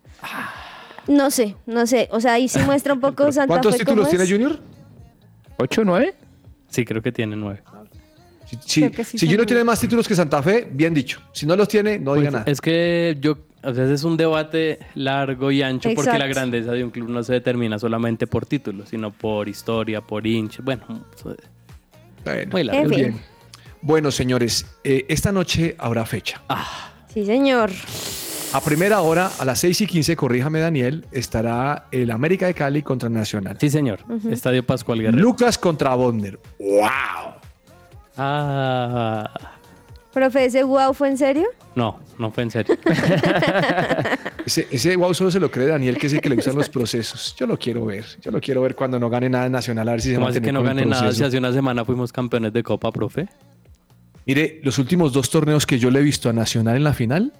[1.07, 4.07] No sé, no sé, o sea, ahí sí muestra un poco Santa ¿Cuántos Fe títulos
[4.07, 4.29] cómo tiene.
[4.29, 4.59] Junior?
[5.57, 6.15] ¿Ocho, nueve?
[6.69, 7.61] Sí, creo que tiene nueve.
[8.49, 11.19] Si, si, sí si tiene más títulos que Santa Fe, bien dicho.
[11.33, 12.51] Si no los tiene, no diga Pues, nada.
[12.51, 16.71] Es que yo, o sea, ese es un debate largo y ancho porque la grandeza
[16.71, 20.61] de un club no se determina solamente por títulos, sino por historia, por hincha.
[20.63, 20.83] Bueno,
[22.23, 22.89] Bueno, muy largo.
[22.89, 23.19] Bien.
[23.81, 26.41] Bueno, señores, eh, esta noche habrá fecha.
[27.13, 27.69] Sí, señor.
[28.53, 32.81] A primera hora, a las 6 y 15, corríjame Daniel, estará el América de Cali
[32.81, 33.57] contra Nacional.
[33.59, 33.99] Sí, señor.
[34.31, 35.21] Estadio Pascual Guerrero.
[35.21, 36.39] Lucas contra Bodner.
[36.57, 36.87] ¡Wow!
[38.17, 39.29] Ah,
[40.11, 41.47] Profe, ¿ese wow fue en serio?
[41.75, 42.75] no, no fue en serio.
[44.47, 46.69] Ese, ese wow solo se lo cree Daniel, que es el que le gustan los
[46.69, 47.35] procesos.
[47.37, 48.05] Yo lo quiero ver.
[48.21, 50.27] Yo lo quiero ver cuando no gane nada en Nacional, a ver si se ¿Cómo
[50.27, 51.11] así mantiene que no con el gane nada?
[51.11, 53.27] Si hace una semana fuimos campeones de Copa, profe.
[54.25, 57.33] Mire, los últimos dos torneos que yo le he visto a Nacional en la final,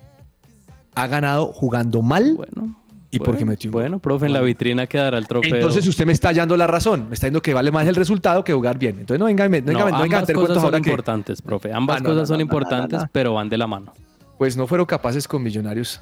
[0.96, 2.78] ha ganado jugando mal Bueno.
[3.10, 3.82] Y porque bueno, metió un gol.
[3.84, 5.56] Bueno, profe, en la vitrina quedará el trofeo.
[5.56, 7.08] Entonces usted me está hallando la razón.
[7.08, 9.00] Me está diciendo que vale más el resultado que jugar bien.
[9.00, 10.90] Entonces no venga, no venga, No, venga a ambas meter cosas cuentos son ahora que
[10.90, 11.72] importantes, profe.
[11.74, 13.94] Ambas Ah, no, cosas son importantes, pero van de la mano.
[14.38, 16.02] pues no fueron capaces con Millonarios.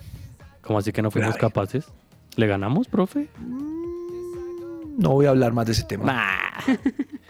[0.61, 1.41] ¿Cómo así que no fuimos Grave.
[1.41, 1.85] capaces?
[2.37, 3.29] ¿Le ganamos, profe?
[4.97, 6.05] No voy a hablar más de ese tema.
[6.05, 6.75] Nah.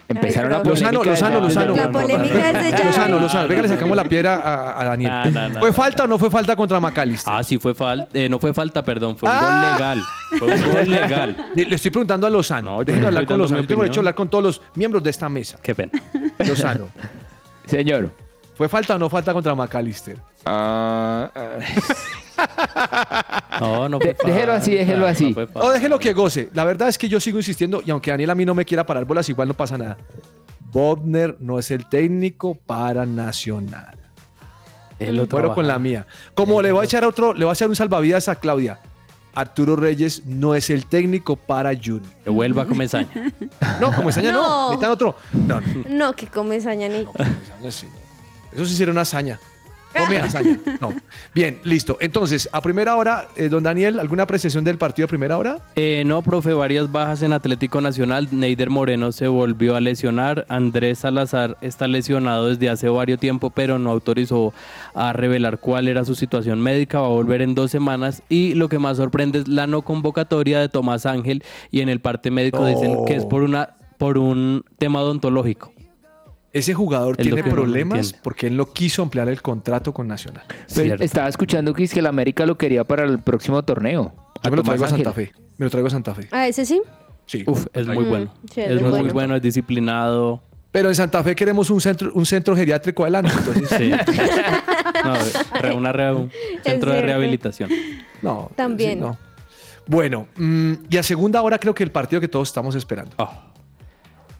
[0.08, 0.92] Empezaron la polémica.
[0.92, 1.76] Lozano, Lozano, Lozano.
[1.76, 2.84] La polémica es de ya.
[2.84, 5.12] Lozano, Lozano, venga, le sacamos la piedra a, a Daniel.
[5.24, 7.32] No, no, no, ¿Fue falta o no fue falta contra McAllister?
[7.34, 8.08] Ah, sí fue falta.
[8.28, 9.16] no fue falta, perdón.
[9.16, 9.40] Fue un Ah.
[9.40, 10.02] gol legal.
[10.38, 11.36] Fue un gol legal.
[11.54, 12.84] Le, le estoy preguntando a Lozano.
[12.84, 13.66] Déjenme hablar con Lozano.
[13.66, 15.58] tengo derecho a hablar con todos los miembros de esta mesa.
[15.62, 15.92] Qué pena.
[16.38, 16.88] Lozano,
[17.66, 18.10] Señor.
[18.56, 20.16] ¿fue falta o no falta contra McAllister?
[20.46, 21.58] Ah, ah,
[23.60, 25.32] No, no De- déjelo así, déjelo así.
[25.32, 25.72] No No, falta.
[25.72, 26.50] déjelo que goce.
[26.54, 28.84] La verdad es que yo sigo insistiendo y aunque Daniel a mí no me quiera
[28.86, 29.96] parar bolas, igual no pasa nada.
[30.72, 33.96] Bodner no es el técnico para Nacional.
[34.98, 36.06] Él lo Fueron con la mía.
[36.34, 38.80] Como le voy a echar otro, le voy a echar un salvavidas a Claudia.
[39.34, 42.02] Arturo Reyes no es el técnico para Junior.
[42.24, 43.08] Que vuelva a Comesaña.
[43.80, 44.42] No, como Saña no.
[44.42, 44.62] No.
[44.70, 45.16] Necesitan otro.
[45.34, 47.04] No, no, No, que come saña ni.
[47.14, 47.86] Hazaña sí.
[48.52, 49.38] Eso sí sería una hazaña.
[49.96, 50.58] Hazaña.
[50.80, 50.94] No.
[51.34, 51.96] Bien, listo.
[52.00, 55.58] Entonces, a primera hora, eh, don Daniel, ¿alguna apreciación del partido a primera hora?
[55.74, 58.28] Eh, no, profe, varias bajas en Atlético Nacional.
[58.30, 60.46] Neider Moreno se volvió a lesionar.
[60.48, 64.52] Andrés Salazar está lesionado desde hace varios tiempo, pero no autorizó
[64.94, 67.00] a revelar cuál era su situación médica.
[67.00, 68.22] Va a volver en dos semanas.
[68.28, 71.42] Y lo que más sorprende es la no convocatoria de Tomás Ángel.
[71.70, 75.72] Y en el parte médico dicen que es por una por un tema odontológico.
[76.58, 80.44] Ese jugador Es tiene no problemas porque él no quiso ampliar el contrato con Nacional.
[80.74, 84.12] pues, estaba escuchando que, es que el América lo quería para el próximo torneo.
[84.42, 85.26] Yo me lo Tomás traigo a Santa Ángel.
[85.28, 85.32] Fe.
[85.58, 86.28] Me lo traigo a Santa Fe.
[86.30, 86.80] ¿A ese sí?
[87.26, 87.42] Sí.
[87.46, 88.34] Uf, es muy Mm, bueno.
[88.52, 89.12] sí, es es muy bueno.
[89.12, 90.42] bueno, es disciplinado.
[90.70, 93.32] Pero en Santa Fe queremos un centro, un centro geriátrico adelante.
[93.36, 93.90] Entonces, Sí.
[95.04, 95.14] No,
[95.60, 96.30] re- una re- un
[96.62, 97.70] centro de rehabilitación.
[98.22, 98.50] no.
[98.56, 98.94] También.
[98.94, 99.18] sí, no.
[99.86, 103.12] Bueno, mm, y a segunda hora creo que el partido que todos estamos esperando.
[103.18, 103.30] Oh,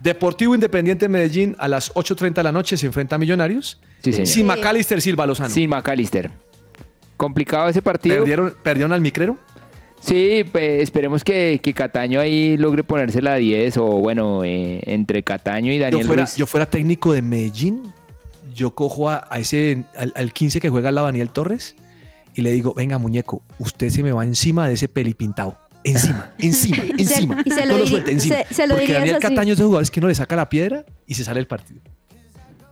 [0.01, 3.81] Deportivo Independiente Medellín a las 8.30 de la noche se enfrenta a Millonarios.
[4.03, 4.27] Sí, señor.
[4.27, 5.51] Sin Macalister Silva Lozano.
[5.51, 6.31] Sin McAllister.
[7.17, 8.17] Complicado ese partido.
[8.17, 9.39] ¿Perdieron, ¿Perdieron al micrero?
[10.01, 15.23] Sí, pues, esperemos que, que Cataño ahí logre ponérsela a 10 o bueno, eh, entre
[15.23, 16.37] Cataño y Yo Daniel fuera, Ruiz.
[16.37, 17.93] yo fuera técnico de Medellín,
[18.55, 21.75] yo cojo a, a ese, al, al 15 que juega lado Daniel Torres
[22.35, 25.57] y le digo, venga muñeco, usted se me va encima de ese pelipintado.
[25.87, 27.43] Encima, encima, encima.
[27.45, 28.37] y se lo no lo diri- suelte encima.
[28.49, 29.19] se- se lo Porque Daniel.
[29.21, 31.81] Cataño es de jugadores que no le saca la piedra y se sale el partido.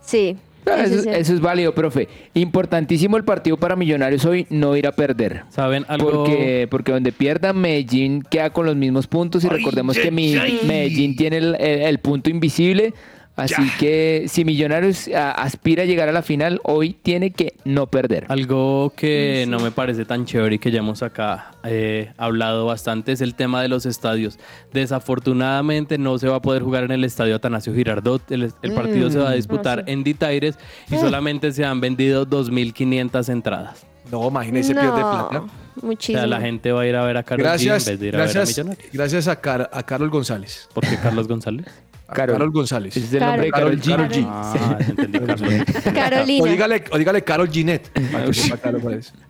[0.05, 0.35] Sí.
[0.65, 1.09] Eso, sí.
[1.09, 2.07] eso es válido, profe.
[2.33, 5.43] Importantísimo el partido para Millonarios hoy, no ir a perder.
[5.51, 6.09] ¿Saben algo?
[6.25, 11.37] Porque, porque donde pierda Medellín queda con los mismos puntos y recordemos que Medellín tiene
[11.37, 12.93] el, el- el punto invisible.
[13.37, 17.87] Así que si Millonarios a- aspira a llegar a la final, hoy tiene que no
[17.87, 18.25] perder.
[18.29, 23.11] Algo que no me parece tan chévere y que ya hemos acá eh, hablado bastante
[23.11, 24.39] es el tema de los estadios.
[24.71, 28.31] Desafortunadamente no se va a poder jugar en el estadio Atanasio Girardot.
[28.31, 30.57] El, el partido se va a disputar en Ditaires
[30.89, 33.85] y solamente se han vendido 2.500 entradas.
[34.11, 35.43] No, imagínese, pierde No, plata.
[35.81, 36.19] O Muchísimo.
[36.19, 38.13] sea, la gente va a ir a ver a Carlos Gracias, en vez de ir
[38.13, 38.93] gracias, a ver a Millonarios.
[38.93, 40.69] gracias a, Car- a Carol González.
[40.73, 41.65] ¿Por qué Carlos González?
[42.07, 42.35] Carol.
[42.35, 42.95] Carol González.
[42.95, 43.31] Es el Claro.
[43.31, 44.13] nombre de Karol Karol G.
[44.21, 44.27] G.
[44.29, 45.51] Ah, entendí Carlos.
[45.85, 46.51] O Carolina.
[46.51, 47.91] dígale, o dígale Carol Ginette.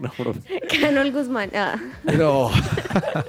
[0.00, 0.40] No, profe.
[0.80, 1.50] Canol Guzmán.
[1.54, 1.76] Ah.
[2.04, 2.50] Pero,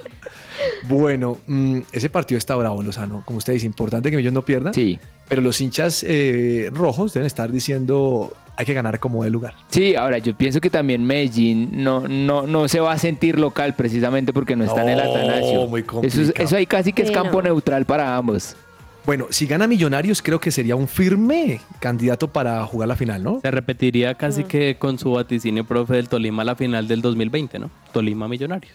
[0.88, 3.22] bueno, mm, ese partido está bravo, Lozano.
[3.24, 4.74] Como usted dice, importante que ellos no pierdan.
[4.74, 4.98] Sí.
[5.28, 9.54] Pero los hinchas eh, rojos deben estar diciendo hay que ganar como de lugar.
[9.68, 13.74] Sí, ahora yo pienso que también Medellín no, no, no se va a sentir local
[13.74, 15.66] precisamente porque no está en el Atanasio.
[15.68, 17.48] muy eso, es- eso ahí casi que es Sí, campo no.
[17.48, 18.56] neutral para ambos.
[19.04, 23.40] Bueno, si gana Millonarios, creo que sería un firme candidato para jugar la final, ¿no?
[23.42, 27.58] Se repetiría casi que con su vaticinio, profe, del Tolima a la final del 2020,
[27.58, 27.70] ¿no?
[27.92, 28.72] Tolima Millonarios.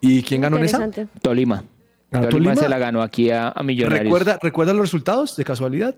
[0.00, 0.88] ¿Y quién ganó en esa?
[1.22, 1.64] Tolima.
[2.10, 2.54] ¿Ganó Tolima, Tolima?
[2.56, 4.04] se la ganó aquí a, a Millonarios.
[4.04, 5.96] ¿Recuerda, ¿Recuerda los resultados de casualidad?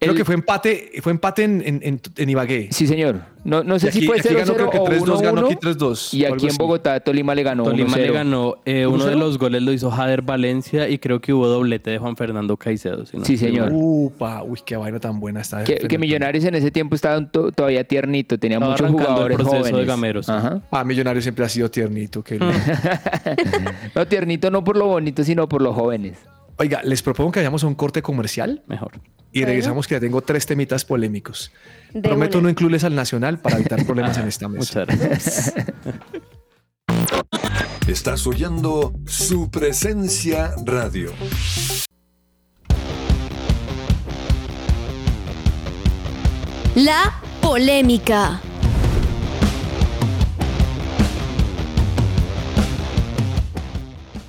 [0.00, 2.68] Creo El- que fue empate, fue empate en, en, en- en Ibagué.
[2.72, 3.20] Sí, señor.
[3.44, 5.44] No, no sé aquí- si fue aquí 0-0 ganó creo que o 3-2, ganó 1-1.
[5.46, 6.56] aquí 3-2, Y aquí en.
[6.56, 8.12] Bogotá Tolima le ganó Tolima le 1-0.
[8.12, 8.56] ganó.
[8.66, 9.18] eh, uno de 1-0.
[9.18, 13.06] los goles lo hizo Jader Valencia y creo que hubo doblete de Juan Fernando Caicedo.
[13.06, 13.70] si no Sí, señor.
[13.72, 15.62] Upa, uy, qué vaina tan buena está.
[15.64, 19.36] Que, que Millonarios en ese tiempo estaba to- todavía tiernito, tenía Estaba muchos el jugadores
[19.36, 19.86] proceso de jóvenes.
[19.86, 20.28] Gameros.
[20.28, 20.60] Ajá.
[20.70, 22.22] Ah, Millonarios siempre ha sido tiernito.
[22.24, 22.38] que-
[23.94, 26.18] No, tiernito no por lo bonito, sino por los jóvenes.
[26.56, 28.92] Oiga, les propongo que vayamos a un corte comercial Mejor.
[29.32, 31.52] y regresamos que ya tengo tres temitas polémicos.
[31.92, 32.44] De Prometo una.
[32.44, 34.80] no incluirles al Nacional para evitar problemas en esta mesa.
[34.86, 35.54] Muchas gracias.
[37.88, 41.12] Estás oyendo su presencia radio.
[46.74, 48.40] La polémica.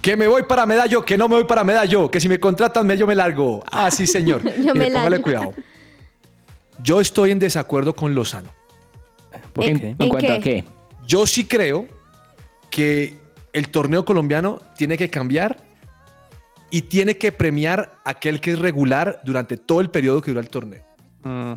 [0.05, 2.85] Que me voy para medallo, que no me voy para medallo, que si me contratan
[2.85, 3.63] me yo me largo.
[3.71, 4.39] Ah, sí, señor.
[4.63, 5.23] Yo me largo.
[5.23, 5.51] cuidado.
[6.83, 8.49] Yo estoy en desacuerdo con Lozano.
[9.51, 9.87] ¿Por ¿En- qué?
[9.89, 10.41] ¿En, ¿En cuanto a qué?
[10.61, 10.63] qué?
[11.07, 11.87] Yo sí creo
[12.69, 13.17] que
[13.51, 15.57] el torneo colombiano tiene que cambiar
[16.69, 20.41] y tiene que premiar a aquel que es regular durante todo el periodo que dura
[20.41, 20.83] el torneo.
[21.23, 21.53] Mm,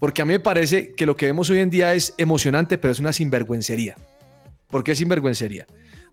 [0.00, 2.90] Porque a mí me parece que lo que vemos hoy en día es emocionante, pero
[2.90, 3.94] es una sinvergüencería.
[4.66, 5.68] ¿Por qué sinvergüencería?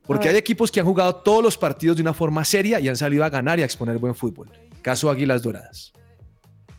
[0.05, 2.97] Porque hay equipos que han jugado todos los partidos de una forma seria y han
[2.97, 4.49] salido a ganar y a exponer buen fútbol.
[4.81, 5.93] Caso Águilas Doradas.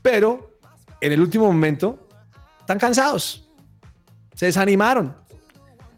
[0.03, 0.59] Pero
[1.01, 2.07] en el último momento
[2.61, 3.49] están cansados.
[4.35, 5.15] Se desanimaron.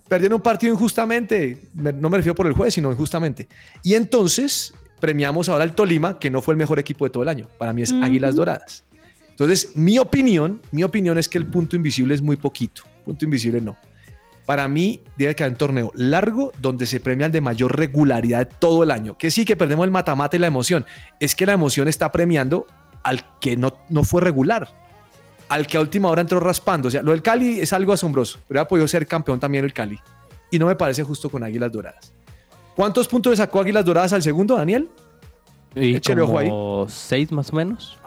[0.09, 1.69] Perdieron un partido injustamente.
[1.75, 3.49] Me- No me refiero por el juez, sino injustamente.
[3.83, 7.29] Y entonces premiamos ahora al Tolima, que no fue el mejor equipo de todo el
[7.29, 7.49] año.
[7.59, 8.85] Para mí es Águilas Doradas.
[9.31, 12.83] Entonces, mi opinión, mi opinión es que el punto invisible es muy poquito.
[13.05, 13.77] Punto invisible no.
[14.47, 18.85] Para mí debe quedar un torneo largo donde se premia el de mayor regularidad todo
[18.85, 19.19] el año.
[19.19, 20.87] Que sí que perdemos el matamate y la emoción.
[21.19, 22.67] Es que la emoción está premiando
[23.03, 24.69] al que no, no fue regular.
[25.49, 26.89] Al que a última hora entró raspando.
[26.89, 28.39] O sea, lo del Cali es algo asombroso.
[28.47, 29.99] Pero ha podido ser campeón también el Cali.
[30.51, 32.13] Y no me parece justo con Águilas Doradas.
[32.77, 34.89] ¿Cuántos puntos le sacó Águilas Doradas al segundo, Daniel?
[35.75, 36.49] Y ojo ahí.
[36.49, 37.99] como seis más o menos.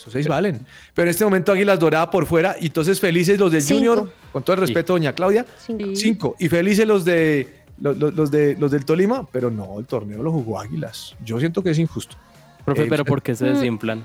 [0.00, 0.64] Esos seis valen.
[0.94, 2.56] Pero en este momento Águilas Dorada por fuera.
[2.60, 3.78] Y entonces felices los del Cinco.
[3.78, 5.44] Junior, con todo el respeto, doña Claudia.
[5.66, 5.84] Cinco.
[5.94, 6.36] Cinco.
[6.38, 10.58] Y felices los de los, de los del Tolima, pero no, el torneo lo jugó
[10.60, 11.14] Águilas.
[11.24, 12.16] Yo siento que es injusto.
[12.64, 13.54] Profe, Eh, pero ¿por qué se Mm.
[13.54, 14.04] desinflan?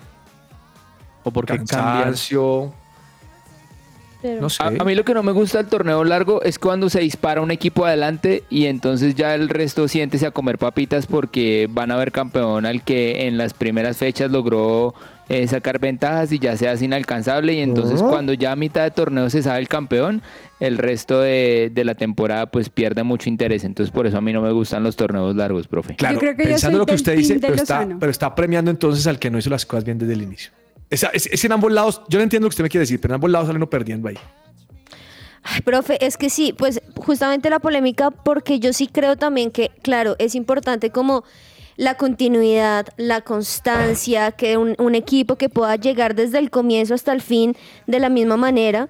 [1.24, 1.68] ¿O por qué cambian?
[1.68, 2.74] Cansancio,
[4.22, 4.64] Pero- no sé.
[4.64, 7.42] A, a mí lo que no me gusta del torneo largo es cuando se dispara
[7.42, 11.96] un equipo adelante y entonces ya el resto siéntese a comer papitas porque van a
[11.98, 14.96] ver campeón al que en las primeras fechas logró
[15.28, 18.10] eh, sacar ventajas y ya se hace inalcanzable y entonces Oh.
[18.10, 20.22] cuando ya a mitad de torneo se sabe el campeón,
[20.60, 23.64] el resto de, de la temporada pues pierde mucho interés.
[23.64, 25.96] Entonces por eso a mí no me gustan los torneos largos, profe.
[25.96, 29.08] Claro, Yo creo que pensando lo que usted dice, pero está, pero está premiando entonces
[29.08, 30.52] al que no hizo las cosas bien desde el inicio.
[30.92, 33.16] Es en ambos lados, yo no entiendo lo que usted me quiere decir, pero en
[33.16, 34.18] ambos lados salen uno perdiendo ahí.
[35.48, 39.70] Ay, profe, es que sí, pues justamente la polémica, porque yo sí creo también que,
[39.84, 41.24] claro, es importante como
[41.78, 47.12] la continuidad, la constancia, que un, un equipo que pueda llegar desde el comienzo hasta
[47.14, 47.56] el fin
[47.88, 48.90] de la misma manera.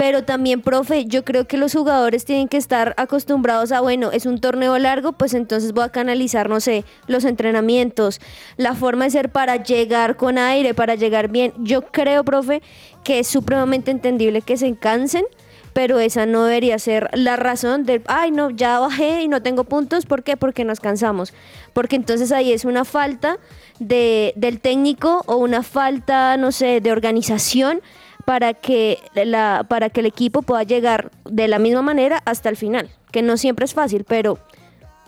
[0.00, 4.24] Pero también, profe, yo creo que los jugadores tienen que estar acostumbrados a, bueno, es
[4.24, 8.18] un torneo largo, pues entonces voy a canalizar, no sé, los entrenamientos,
[8.56, 11.52] la forma de ser para llegar con aire, para llegar bien.
[11.58, 12.62] Yo creo, profe,
[13.04, 15.26] que es supremamente entendible que se cansen,
[15.72, 19.64] pero esa no debería ser la razón del, ay, no, ya bajé y no tengo
[19.64, 20.04] puntos.
[20.06, 20.36] ¿Por qué?
[20.36, 21.32] Porque nos cansamos.
[21.72, 23.38] Porque entonces ahí es una falta
[23.78, 27.80] de, del técnico o una falta, no sé, de organización
[28.24, 32.56] para que, la, para que el equipo pueda llegar de la misma manera hasta el
[32.56, 32.90] final.
[33.12, 34.38] Que no siempre es fácil, pero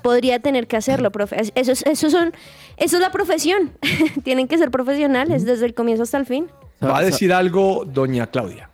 [0.03, 1.41] podría tener que hacerlo, profe.
[1.41, 2.33] Es- Eso es, eso son,
[2.77, 3.73] eso es la profesión.
[4.25, 6.49] Tienen que ser profesionales desde el comienzo hasta el fin.
[6.83, 8.71] Va a decir algo doña Claudia.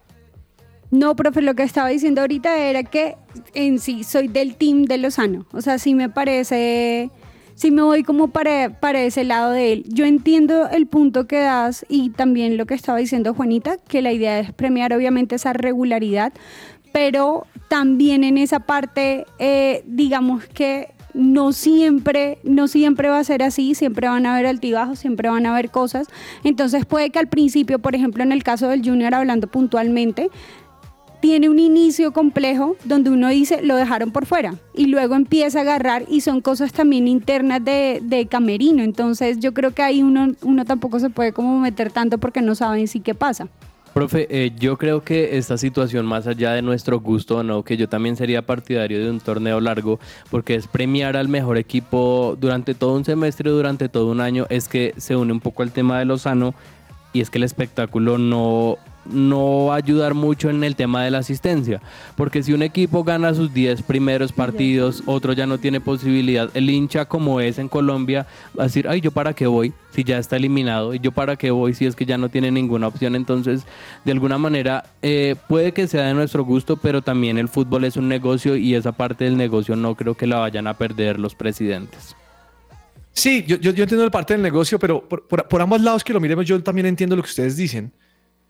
[0.90, 3.16] No, profe, lo que estaba diciendo ahorita era que
[3.55, 5.46] en sí soy del team de Lozano.
[5.53, 7.11] O sea, sí me parece,
[7.55, 8.72] sí me voy como para,
[9.03, 9.85] ese lado de él.
[9.88, 14.12] Yo entiendo el punto que das y también lo que estaba diciendo Juanita, que la
[14.12, 16.33] idea es premiar obviamente esa regularidad,
[16.92, 23.42] pero también en esa parte, eh, digamos que no siempre, no siempre va a ser
[23.42, 26.07] así, siempre van a haber altibajos, siempre van a haber cosas.
[26.44, 30.31] Entonces puede que al principio, por ejemplo, en el caso del Junior, hablando puntualmente,
[31.20, 35.62] tiene un inicio complejo donde uno dice lo dejaron por fuera y luego empieza a
[35.62, 38.83] agarrar y son cosas también internas de, camerino.
[38.83, 42.54] Entonces yo creo que ahí uno, uno tampoco se puede como meter tanto porque no
[42.54, 43.48] saben sí qué pasa.
[43.94, 47.76] Profe, eh, yo creo que esta situación, más allá de nuestro gusto o no, que
[47.76, 49.98] yo también sería partidario de un torneo largo,
[50.31, 54.68] porque es premiar al mejor equipo durante todo un semestre, durante todo un año, es
[54.68, 56.54] que se une un poco al tema de Lozano
[57.12, 58.78] y es que el espectáculo no,
[59.11, 61.81] no va a ayudar mucho en el tema de la asistencia,
[62.16, 66.68] porque si un equipo gana sus 10 primeros partidos, otro ya no tiene posibilidad, el
[66.71, 68.27] hincha como es en Colombia
[68.59, 71.37] va a decir, ay, yo para qué voy si ya está eliminado, y yo para
[71.37, 73.64] qué voy si es que ya no tiene ninguna opción, entonces
[74.05, 77.97] de alguna manera eh, puede que sea de nuestro gusto, pero también el fútbol es
[77.97, 81.35] un negocio y esa parte del negocio no creo que la vayan a perder los
[81.35, 82.14] presidentes.
[83.12, 86.21] Sí, yo, yo, entiendo la parte del negocio, pero por- por ambos lados que lo
[86.21, 87.90] miremos, yo también entiendo lo que ustedes dicen,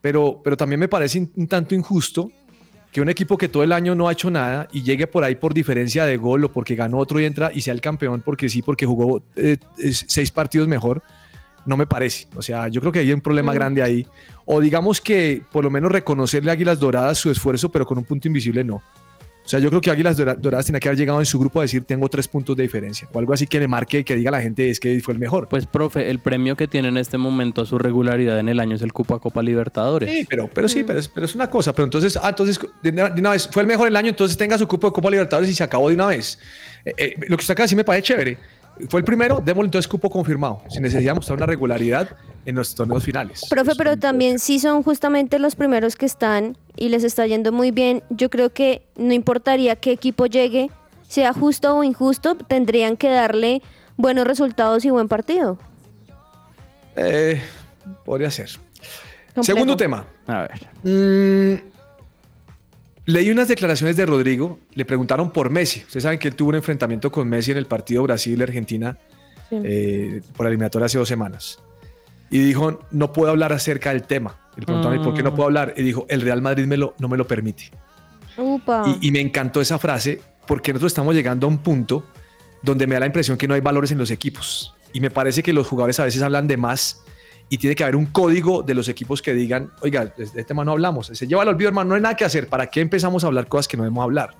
[0.01, 2.31] pero, pero también me parece un, un tanto injusto
[2.93, 5.35] que un equipo que todo el año no ha hecho nada y llegue por ahí
[5.35, 8.49] por diferencia de gol o porque ganó otro y entra y sea el campeón porque
[8.49, 9.59] sí, porque jugó eh,
[9.91, 11.03] seis partidos mejor,
[11.67, 12.29] no me parece.
[12.35, 14.07] O sea, yo creo que hay un problema grande ahí.
[14.47, 18.05] O digamos que por lo menos reconocerle a Águilas Doradas su esfuerzo, pero con un
[18.05, 18.83] punto invisible no.
[19.49, 21.61] O sea, yo creo que Águilas Dora- Doradas tiene que haber llegado en su grupo
[21.61, 24.15] a decir tengo tres puntos de diferencia o algo así que le marque y que
[24.15, 25.49] diga a la gente es que fue el mejor.
[25.49, 28.77] Pues, profe, el premio que tiene en este momento a su regularidad en el año
[28.77, 30.11] es el Cupo a Copa Libertadores.
[30.13, 31.73] Sí, pero, pero sí, pero es, pero es una cosa.
[31.73, 34.37] Pero entonces, ah, entonces, de una, de una vez, fue el mejor el año, entonces
[34.37, 36.39] tenga su cupo de Copa Libertadores y se acabó de una vez.
[36.85, 38.37] Eh, eh, lo que usted acaba de decir me parece chévere.
[38.91, 42.11] Fue el primero, démosle entonces cupo confirmado, sin necesidad de mostrar una regularidad
[42.45, 43.47] en los torneos finales.
[43.49, 47.71] Profe, pero también si son justamente los primeros que están y les está yendo muy
[47.71, 50.71] bien, yo creo que no importaría qué equipo llegue,
[51.09, 53.63] sea justo o injusto, tendrían que darle
[53.97, 55.59] buenos resultados y buen partido.
[56.97, 57.41] Eh,
[58.05, 58.51] podría ser.
[59.35, 59.43] Complejo.
[59.43, 60.05] Segundo tema.
[60.27, 60.61] A ver.
[60.83, 61.61] Mm,
[63.07, 64.59] leí unas declaraciones de Rodrigo.
[64.75, 65.81] Le preguntaron por Messi.
[65.81, 68.97] Ustedes saben que él tuvo un enfrentamiento con Messi en el partido Brasil-Argentina
[69.49, 69.57] Sí.
[69.65, 71.59] eh, por la eliminatoria hace dos semanas.
[72.31, 74.37] Y dijo, no puedo hablar acerca del tema.
[74.57, 75.75] Le preguntaron, ¿y por qué no puedo hablar?
[75.77, 77.71] Y dijo, el Real Madrid me lo, no me lo permite.
[78.37, 78.85] Upa.
[79.01, 82.05] Y, y me encantó esa frase porque nosotros estamos llegando a un punto
[82.63, 84.75] donde me da la impresión que no hay valores en los equipos.
[84.93, 87.03] Y me parece que los jugadores a veces hablan de más
[87.49, 90.65] y tiene que haber un código de los equipos que digan, oiga, de este tema
[90.65, 91.07] no hablamos.
[91.07, 92.49] Se lleva al olvido, hermano, no hay nada que hacer.
[92.49, 94.37] ¿Para qué empezamos a hablar cosas que no debemos hablar?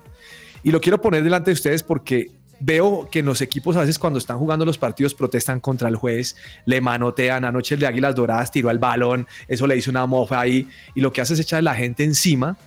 [0.63, 3.97] Y lo quiero poner delante de ustedes porque veo que en los equipos a veces
[3.99, 8.15] cuando están jugando los partidos protestan contra el juez, le manotean, anoche el de Águilas
[8.15, 11.39] Doradas tiró el balón, eso le hizo una mofa ahí y lo que hace es
[11.39, 12.57] echar a la gente encima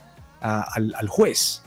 [0.41, 1.63] a- al, al juez.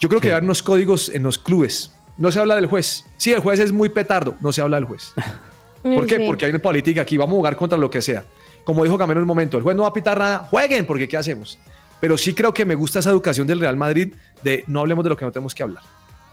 [0.00, 1.90] Yo creo que haber unos códigos en los clubes.
[2.18, 3.04] No se habla del juez.
[3.16, 5.12] Sí, el juez es muy petardo, no se habla del juez.
[5.82, 6.16] ¿Por qué?
[6.16, 6.24] Sí.
[6.26, 8.24] Porque hay una política aquí, vamos a jugar contra lo que sea.
[8.64, 11.06] Como dijo Camilo en un momento, el juez no va a pitar nada, jueguen, porque
[11.08, 11.58] ¿qué hacemos?
[12.00, 15.10] Pero sí creo que me gusta esa educación del Real Madrid de no hablemos de
[15.10, 15.82] lo que no tenemos que hablar.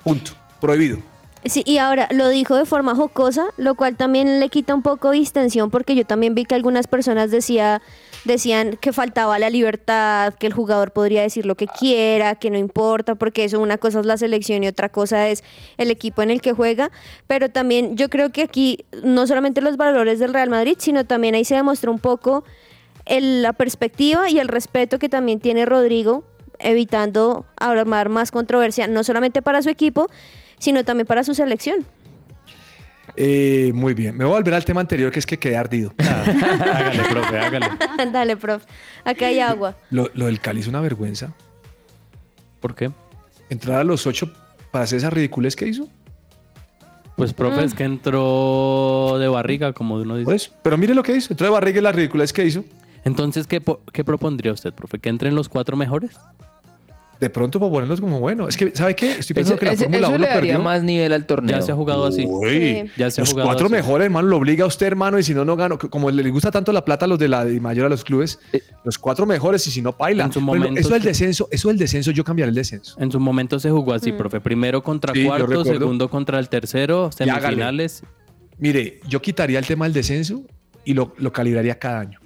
[0.04, 0.32] Punto.
[0.60, 1.00] Prohibido.
[1.43, 5.10] Sí, y ahora lo dijo de forma jocosa, lo cual también le quita un poco
[5.10, 7.82] distensión porque yo también vi que algunas personas decía,
[8.25, 12.60] decían que faltaba la libertad, que el jugador podría decir lo que quiera, que no
[12.60, 15.43] importa, porque eso una cosa es la selección y otra cosa es
[15.77, 16.91] el equipo en el que juega,
[17.25, 21.34] pero también yo creo que aquí no solamente los valores del Real Madrid, sino también
[21.34, 22.43] ahí se demostró un poco
[23.06, 26.23] el- la perspectiva y el respeto que también tiene Rodrigo,
[26.60, 30.08] evitando armar más controversia, no solamente para su equipo,
[30.62, 31.86] sino también para su selección.
[33.17, 34.15] Eh, muy bien.
[34.15, 35.93] Me voy a volver al tema anterior que es que quedé ardido.
[36.00, 37.67] hágale, profe, hágale.
[38.12, 38.63] Dale, prof.
[39.04, 39.76] Acá hay agua.
[39.89, 41.34] Lo, lo del Cali es una vergüenza.
[42.60, 42.91] ¿Por qué?
[43.50, 44.32] Entrar a los ocho
[44.69, 45.89] para hacer esa ridiculez que hizo.
[47.15, 50.26] Pues, profe, es que entró de barriga, como uno dice.
[50.26, 50.52] Por eso.
[50.62, 51.34] Pero mire lo que hizo.
[51.34, 52.63] Entró de barriga y la ridiculez que hizo.
[53.04, 55.00] Entonces, ¿qué, ¿qué propondría usted, profe?
[55.00, 56.12] ¿Que entren los cuatro mejores?
[57.21, 58.47] De pronto para ponerlos como bueno.
[58.47, 59.12] Es que, ¿sabe qué?
[59.12, 60.60] Estoy pensando Eso, que la Fórmula eso 1 le daría perdió.
[60.63, 61.55] más nivel al torneo.
[61.55, 62.25] Ya se ha jugado así.
[62.27, 62.91] Uy, Sí.
[62.97, 63.75] Ya se ha los jugado cuatro así.
[63.75, 65.77] mejores, hermano, lo obliga a usted, hermano, y si no, no gano.
[65.77, 68.39] Como le gusta tanto la plata a los de la de mayor a los clubes,
[68.84, 70.25] los cuatro mejores, y si no, paila.
[70.25, 72.95] En su momento eso del descenso, eso del descenso, yo cambiaré el descenso.
[72.99, 74.41] En su momento se jugó así, profe.
[74.41, 78.01] Primero contra Sí, cuarto, segundo contra el tercero, semifinales.
[78.57, 80.41] Mire, yo quitaría el tema del descenso
[80.86, 82.19] y lo, lo calibraría cada año.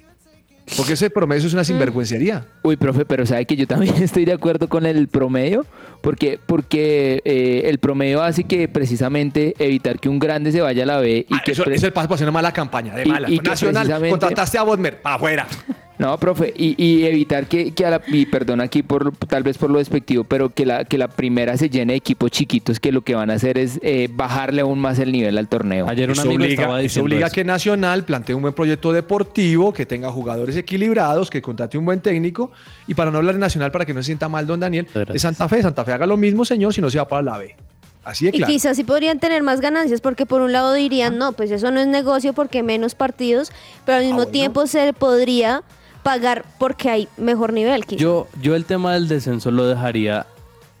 [0.76, 2.44] Porque ese promedio es una sinvergüencería.
[2.62, 5.64] Uy, profe, pero sabe que yo también estoy de acuerdo con el promedio,
[6.00, 10.86] porque, porque eh, el promedio hace que precisamente evitar que un grande se vaya a
[10.86, 13.08] la B y Ah, que eso, es paso para hacer una mala campaña, de Y-
[13.10, 13.30] mala.
[13.30, 15.46] y que Nacional, contrataste a Bodmer, para afuera.
[15.98, 19.56] No, profe, y, y evitar que, que a la, y perdón aquí por tal vez
[19.56, 22.92] por lo despectivo, pero que la, que la primera se llene de equipos chiquitos que
[22.92, 25.88] lo que van a hacer es eh, bajarle aún más el nivel al torneo.
[25.88, 27.34] Ayer un Eso amigo obliga, estaba eso diciendo obliga a eso.
[27.34, 32.00] que Nacional plantee un buen proyecto deportivo, que tenga jugadores equilibrados, que contrate un buen
[32.00, 32.50] técnico.
[32.86, 35.12] Y para no hablar de Nacional, para que no se sienta mal, don Daniel, Gracias.
[35.14, 35.62] de Santa Fe.
[35.62, 37.56] Santa Fe haga lo mismo, señor, si no se va para la B.
[38.04, 38.52] Así de Y claro.
[38.52, 41.80] quizás sí podrían tener más ganancias porque por un lado dirían, no, pues eso no
[41.80, 43.50] es negocio porque menos partidos,
[43.84, 44.30] pero al mismo bueno.
[44.30, 45.62] tiempo se podría
[46.06, 47.84] pagar porque hay mejor nivel.
[47.84, 48.00] quizá.
[48.00, 50.26] Yo, yo el tema del descenso lo dejaría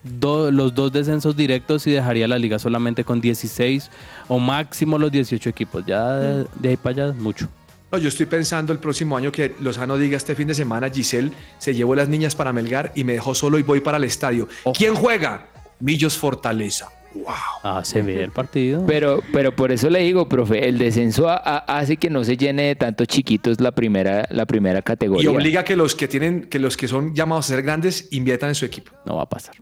[0.02, 3.90] do- los dos descensos directos y dejaría la liga solamente con 16
[4.28, 5.84] o máximo los 18 equipos.
[5.86, 7.48] Ya de, de ahí para allá mucho.
[7.92, 11.30] No, yo estoy pensando el próximo año que Lozano diga este fin de semana, Giselle
[11.58, 14.48] se llevó las niñas para Melgar y me dejó solo y voy para el estadio.
[14.76, 15.46] ¿Quién juega?
[15.78, 16.88] Millos Fortaleza.
[17.24, 17.34] Wow.
[17.62, 18.84] Ah, se ve el partido.
[18.86, 22.36] Pero, pero por eso le digo, profe, el descenso a- a- hace que no se
[22.36, 25.30] llene de tantos chiquitos la primera, la primera Y categoría.
[25.30, 28.50] obliga a que los que tienen, que los que son llamados a ser grandes inviertan
[28.50, 28.92] en su equipo.
[29.04, 29.54] No va a pasar.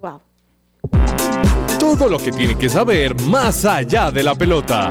[0.00, 0.20] Wow.
[1.78, 4.90] Todo lo que tiene que saber más allá de la pelota.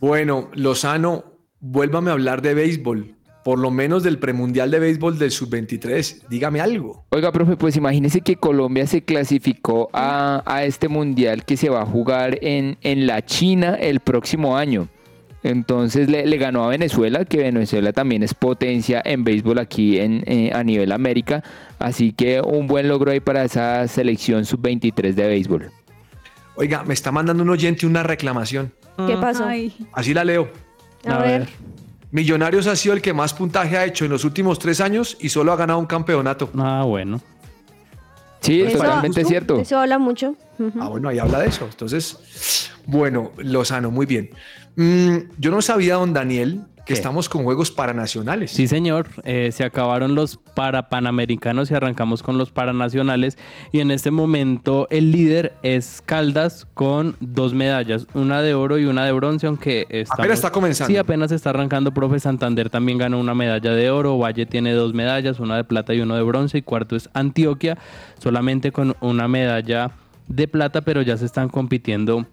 [0.00, 1.24] Bueno, Lozano,
[1.60, 3.14] vuélvame a hablar de béisbol,
[3.44, 6.28] por lo menos del premundial de béisbol del sub-23.
[6.28, 7.04] Dígame algo.
[7.10, 11.82] Oiga, profe, pues imagínese que Colombia se clasificó a, a este mundial que se va
[11.82, 14.88] a jugar en, en la China el próximo año.
[15.44, 20.22] Entonces le, le ganó a Venezuela, que Venezuela también es potencia en béisbol aquí en,
[20.26, 21.42] eh, a nivel América.
[21.80, 25.70] Así que un buen logro ahí para esa selección sub-23 de béisbol.
[26.54, 28.72] Oiga, me está mandando un oyente una reclamación.
[29.08, 29.46] ¿Qué pasó?
[29.46, 30.48] Ay, Así la leo.
[31.06, 31.40] a, a ver.
[31.40, 31.48] ver.
[32.12, 35.30] Millonarios ha sido el que más puntaje ha hecho en los últimos tres años y
[35.30, 36.48] solo ha ganado un campeonato.
[36.58, 37.20] Ah, bueno.
[38.40, 39.58] Sí, Eso- totalmente cierto.
[39.58, 40.36] Eso habla mucho.
[40.78, 41.64] Ah, bueno, ahí habla de eso.
[41.64, 44.30] Entonces, bueno, Lozano, muy bien.
[44.76, 48.50] Mm, yo no sabía, don Daniel, que estamos con juegos paranacionales.
[48.50, 49.08] Sí, señor.
[49.24, 53.38] Eh, se acabaron los para panamericanos y arrancamos con los paranacionales.
[53.70, 58.84] Y en este momento el líder es Caldas con dos medallas, una de oro y
[58.86, 60.88] una de bronce, aunque estamos- Apenas está comenzando.
[60.92, 61.92] Sí, apenas está arrancando.
[61.94, 64.18] Profe Santander también ganó una medalla de oro.
[64.18, 66.58] Valle tiene dos medallas, una de plata y uno de bronce.
[66.58, 67.78] Y cuarto es Antioquia,
[68.18, 69.92] solamente con una medalla
[70.28, 72.26] de plata, pero ya se están compitiendo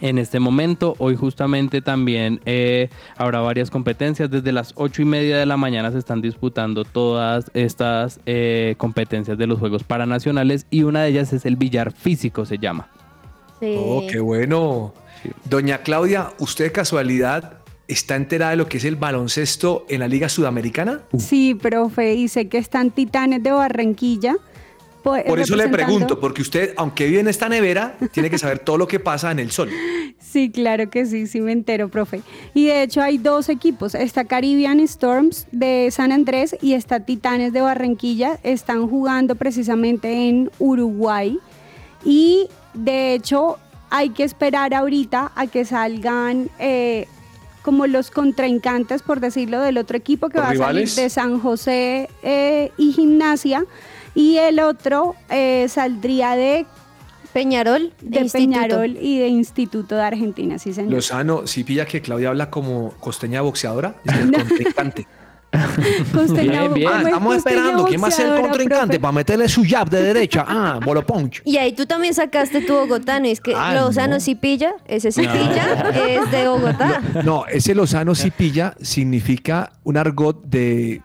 [0.00, 0.94] en este momento.
[0.98, 4.30] Hoy justamente también eh, habrá varias competencias.
[4.30, 9.38] Desde las ocho y media de la mañana se están disputando todas estas eh, competencias
[9.38, 12.88] de los Juegos Paranacionales y una de ellas es el billar físico, se llama.
[13.60, 13.76] Sí.
[13.78, 14.92] Oh, qué bueno.
[15.44, 20.08] Doña Claudia, ¿usted de casualidad está enterada de lo que es el baloncesto en la
[20.08, 21.02] Liga Sudamericana?
[21.18, 24.36] sí, profe, y sé que están Titanes de Barranquilla.
[25.04, 28.58] Po- Por eso le pregunto, porque usted, aunque vive en esta nevera, tiene que saber
[28.58, 29.70] todo lo que pasa en el sol.
[30.34, 32.22] Sí, claro que sí, sí me entero, profe.
[32.54, 37.52] Y de hecho hay dos equipos, está Caribbean Storms de San Andrés y está Titanes
[37.52, 41.38] de Barranquilla, están jugando precisamente en Uruguay.
[42.04, 43.58] Y de hecho
[43.90, 47.06] hay que esperar ahorita a que salgan eh,
[47.62, 51.38] como los contraincantes, por decirlo, del otro equipo que ¿Los va a salir de San
[51.38, 53.64] José eh, y Gimnasia
[54.14, 56.66] y el otro eh, saldría de,
[57.32, 58.24] Peñarol de.
[58.30, 60.92] Peñarol y de Instituto de Argentina, sí señor.
[60.92, 65.06] Lozano, si pilla que Claudia habla como costeña boxeadora, es el contrincante.
[66.12, 66.88] Costeña- Bien, bien.
[66.90, 67.84] ¿cómo Ah, es estamos costeña esperando.
[67.86, 70.44] ¿Quién va a ser el contrincante para meterle su jab de derecha?
[70.46, 71.42] Ah, bolo punch.
[71.44, 73.26] Y ahí tú también sacaste tu bogotano.
[73.28, 74.20] y Es que Ah, Lozano no.
[74.20, 77.00] sí pilla, ese sí pilla, es de Bogotá.
[77.24, 81.02] No, ese Lozano si pilla significa un argot de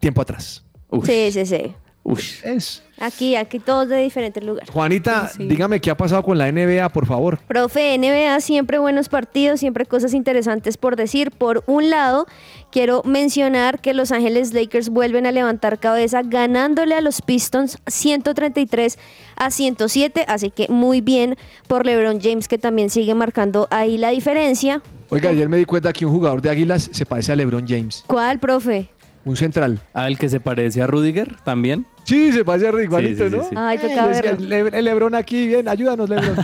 [0.00, 0.64] tiempo atrás.
[1.04, 1.74] Sí, sí, sí.
[2.10, 2.42] Ush.
[2.44, 2.82] Es.
[3.00, 4.68] Aquí, aquí todos de diferentes lugares.
[4.70, 5.46] Juanita, Sí, sí.
[5.48, 7.38] dígame qué ha pasado con la NBA, por favor.
[7.46, 11.30] Profe, NBA, siempre buenos partidos, siempre cosas interesantes por decir.
[11.30, 12.26] Por un lado,
[12.72, 18.98] quiero mencionar que Los Ángeles Lakers vuelven a levantar cabeza ganándole a los Pistons 133
[19.36, 21.36] a 107, así que muy bien
[21.68, 24.82] por LeBron James que también sigue marcando ahí la diferencia.
[25.10, 28.02] Oiga, ayer me di cuenta que un jugador de Águilas se parece a LeBron James,
[28.06, 28.88] ¿Cuál, profe?
[29.24, 29.80] un central.
[29.94, 31.86] El que se parece a Rudiger también.
[32.08, 33.42] Sí, se parece a igualito, Sí, sí, ¿no?
[33.42, 33.54] sí, sí.
[33.58, 34.56] Ay, toca decía, verlo.
[34.68, 36.36] el, el Lebrón aquí, bien, ayúdanos, Lebrón.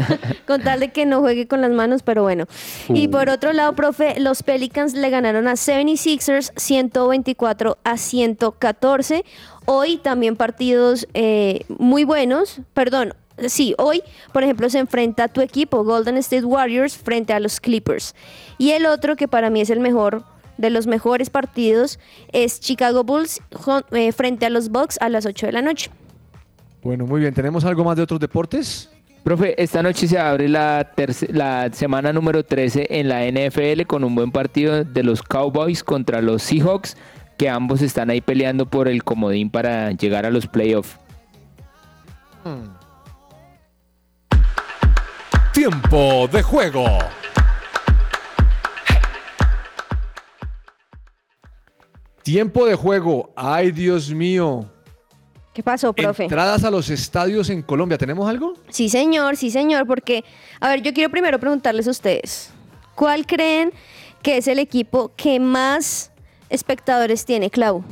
[0.48, 2.46] Con tal de que no juegue con las manos, pero bueno.
[2.88, 9.24] Y por otro lado, profe, los Pelicans le ganaron a 76ers 124 a 114.
[9.66, 12.60] Hoy también partidos eh, muy buenos.
[12.74, 13.14] Perdón,
[13.46, 14.02] sí, hoy,
[14.32, 18.16] por ejemplo, se enfrenta tu equipo, Golden State Warriors, frente a los Clippers.
[18.58, 20.24] Y el otro, que para mí es el mejor
[20.58, 21.98] de los mejores partidos,
[22.32, 23.40] es Chicago Bulls
[23.92, 25.90] eh, frente a los Bucks a las 8 de la noche.
[26.82, 27.34] bueno, muy bien.
[27.34, 28.90] ¿Tenemos algo más de otros deportes?
[29.22, 30.90] Profe, esta noche se abre la,
[31.28, 36.20] la semana número 13 en la NFL con un buen partido de los Cowboys contra
[36.20, 36.96] los Seahawks,
[37.38, 40.98] que ambos están ahí peleando por el comodín para llegar a los playoffs.
[45.52, 46.86] Tiempo de juego.
[52.22, 53.32] Tiempo de juego.
[53.34, 54.66] Ay, Dios mío.
[55.52, 56.24] ¿Qué pasó, profe?
[56.24, 57.98] Entradas a los estadios en Colombia.
[57.98, 58.54] ¿Tenemos algo?
[58.70, 60.24] Sí, señor, sí, señor, porque,
[60.60, 62.50] a ver, yo quiero primero preguntarles a ustedes,
[62.94, 63.72] ¿cuál creen
[64.22, 66.12] que es el equipo que más
[66.48, 67.82] espectadores tiene, Clau.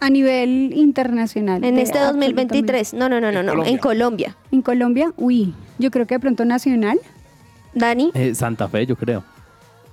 [0.00, 1.62] A nivel internacional.
[1.62, 2.94] En este 2023.
[2.94, 3.64] No, no, no, no, no.
[3.64, 4.36] En Colombia.
[4.50, 6.98] En Colombia, uy, yo creo que de pronto nacional.
[7.74, 8.10] Dani.
[8.14, 9.22] Eh, Santa Fe, yo creo.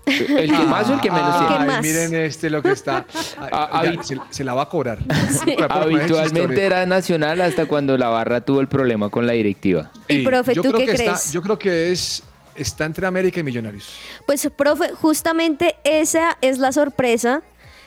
[0.05, 1.61] ¿El que más o el que menos ¿Qué tiene?
[1.63, 1.81] Ay, más?
[1.81, 3.05] miren este lo que está.
[3.51, 4.97] Ah, ya, se, se la va a cobrar.
[5.69, 9.91] Habitualmente era nacional hasta cuando la barra tuvo el problema con la directiva.
[10.07, 11.31] Y, profe, yo ¿tú creo qué que está- crees?
[11.31, 12.23] yo creo que es
[12.55, 13.89] está entre América y Millonarios.
[14.25, 17.41] Pues, profe, justamente esa es la sorpresa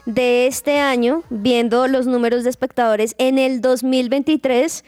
[0.06, 4.84] de este año, viendo los números de espectadores en el 2023,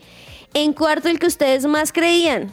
[0.54, 2.52] En cuarto, el que ustedes más creían,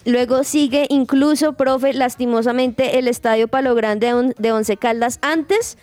[0.06, 5.78] Luego sigue incluso, profe, lastimosamente, el Estadio Palo Grande de On- de Once Caldas antes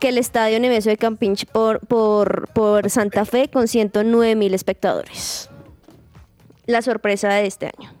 [0.00, 5.48] que el Estadio Nemesio de Campinch por, por, por Santa Fe con 109 mil espectadores.
[6.66, 7.92] La sorpresa de este año.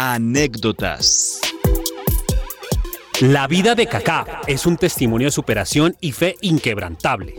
[0.00, 1.40] Anécdotas.
[3.20, 7.34] La vida de Kaká es un testimonio de superación y fe inquebrantable.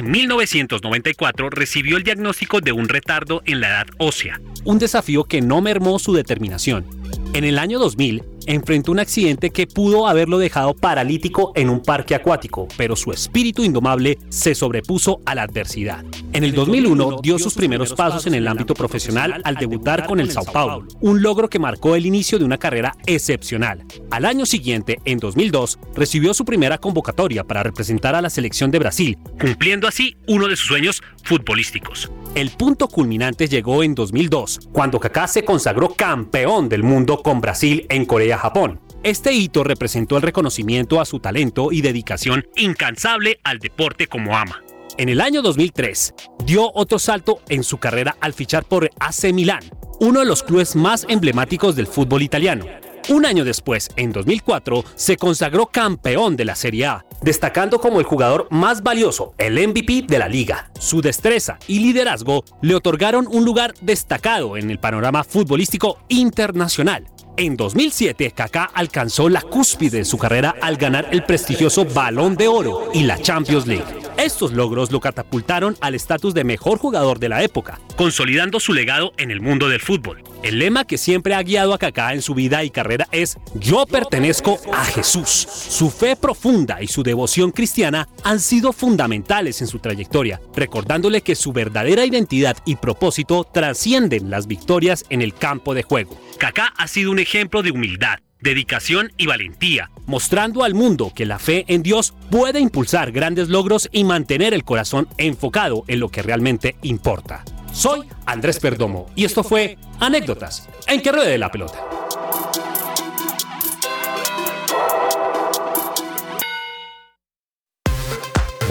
[0.00, 5.42] En 1994 recibió el diagnóstico de un retardo en la edad ósea, un desafío que
[5.42, 6.86] no mermó su determinación.
[7.34, 8.22] En el año 2000
[8.54, 13.62] enfrentó un accidente que pudo haberlo dejado paralítico en un parque acuático, pero su espíritu
[13.62, 16.04] indomable se sobrepuso a la adversidad.
[16.32, 20.30] En el 2001 dio sus primeros pasos en el ámbito profesional al debutar con el
[20.30, 23.84] Sao Paulo, un logro que marcó el inicio de una carrera excepcional.
[24.10, 28.80] Al año siguiente, en 2002, recibió su primera convocatoria para representar a la selección de
[28.80, 32.10] Brasil, cumpliendo así uno de sus sueños futbolísticos.
[32.36, 37.86] El punto culminante llegó en 2002, cuando Kaká se consagró campeón del mundo con Brasil
[37.88, 38.80] en Corea-Japón.
[39.02, 44.62] Este hito representó el reconocimiento a su talento y dedicación incansable al deporte como ama.
[44.96, 46.14] En el año 2003,
[46.44, 49.64] dio otro salto en su carrera al fichar por AC Milán,
[49.98, 52.64] uno de los clubes más emblemáticos del fútbol italiano.
[53.08, 58.06] Un año después, en 2004, se consagró campeón de la Serie A, destacando como el
[58.06, 60.70] jugador más valioso, el MVP de la liga.
[60.78, 67.06] Su destreza y liderazgo le otorgaron un lugar destacado en el panorama futbolístico internacional.
[67.36, 72.48] En 2007, Kaká alcanzó la cúspide de su carrera al ganar el prestigioso Balón de
[72.48, 74.09] Oro y la Champions League.
[74.20, 79.12] Estos logros lo catapultaron al estatus de mejor jugador de la época, consolidando su legado
[79.16, 80.22] en el mundo del fútbol.
[80.42, 83.86] El lema que siempre ha guiado a Kaká en su vida y carrera es Yo
[83.86, 85.30] pertenezco a Jesús.
[85.30, 91.34] Su fe profunda y su devoción cristiana han sido fundamentales en su trayectoria, recordándole que
[91.34, 96.20] su verdadera identidad y propósito trascienden las victorias en el campo de juego.
[96.36, 101.38] Kaká ha sido un ejemplo de humildad, dedicación y valentía, mostrando al mundo que la
[101.38, 106.22] fe en Dios puede impulsar grandes logros y mantener el corazón enfocado en lo que
[106.22, 107.44] realmente importa.
[107.72, 111.78] Soy Andrés Perdomo y esto fue Anécdotas en que ruede la pelota.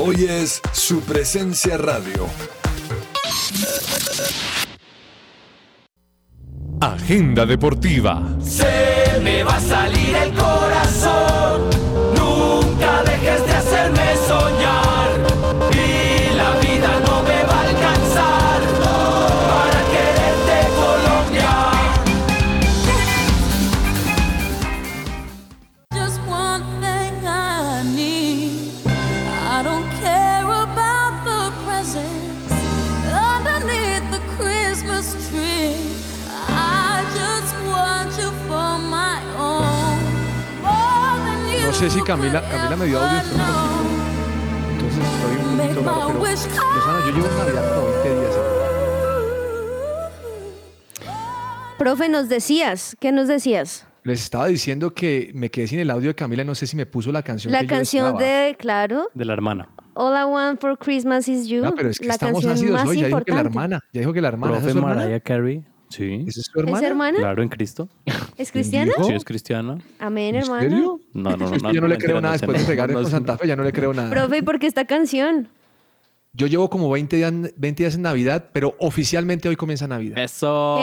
[0.01, 2.28] Hoy es su presencia radio.
[6.82, 8.21] Agenda deportiva.
[8.41, 11.69] Se me va a salir el corazón.
[12.15, 13.78] Nunca dejes de hacerme
[42.20, 43.22] Camila, Camila me dio audio.
[44.72, 46.20] Entonces estoy un poquito raro, pero
[46.76, 48.36] Lozano, yo llevo en Navidad como 20 días.
[51.78, 53.88] Profe, nos decías, ¿qué nos decías?
[54.03, 56.86] Les estaba diciendo que me quedé sin el audio de Camila, no sé si me
[56.86, 58.47] puso la canción La que yo canción deseaba.
[58.47, 59.70] de, claro, De la hermana.
[59.93, 61.63] All I Want for Christmas is You.
[61.63, 63.80] No, pero es que la estamos canción ácidos más hoy, ya dijo que la hermana,
[63.93, 64.53] ya dijo que la hermana.
[64.55, 65.01] ¿Esa Profe es su hermana?
[65.03, 65.63] Mariah Carey.
[65.89, 66.25] Sí.
[66.27, 66.87] ¿Esa es su hermana?
[66.87, 67.17] hermana?
[67.17, 67.89] Claro, en Cristo.
[68.37, 68.91] ¿Es cristiana?
[69.03, 69.77] Sí, es cristiana.
[69.97, 70.61] Amén, ¿En hermana.
[70.69, 70.99] serio?
[71.13, 71.71] No, no, no.
[71.73, 73.93] Yo no le creo nada después de No, con Santa Fe, ya no le creo
[73.93, 74.09] nada.
[74.09, 75.49] Profe, ¿y por qué esta canción?
[76.33, 80.19] Yo llevo como 20 días, 20 días en Navidad, pero oficialmente hoy comienza Navidad.
[80.19, 80.77] Eso.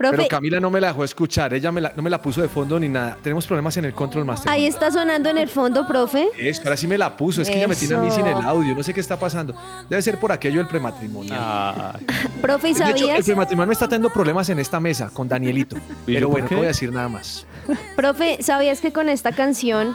[0.00, 2.40] Profe, Pero Camila no me la dejó escuchar, ella me la- no me la puso
[2.40, 3.18] de fondo ni nada.
[3.22, 4.50] Tenemos problemas en el Control Master.
[4.50, 6.26] ahí está sonando en el fondo, profe.
[6.38, 8.38] Eso, ahora sí me la puso, es que ella me tiene a mí sin el
[8.38, 8.48] Eso.
[8.48, 9.54] audio, no sé qué está pasando.
[9.90, 11.34] Debe ser por aquello del prematrimonio.
[12.40, 13.24] Profe, ¿y De hecho, el sabías?
[13.26, 15.76] prematrimonio me está teniendo problemas en esta mesa con Danielito.
[15.76, 16.54] ¿Y yo Pero por bueno, qué?
[16.54, 17.46] no voy a decir nada más.
[17.94, 19.94] Profe, ¿sabías que con esta canción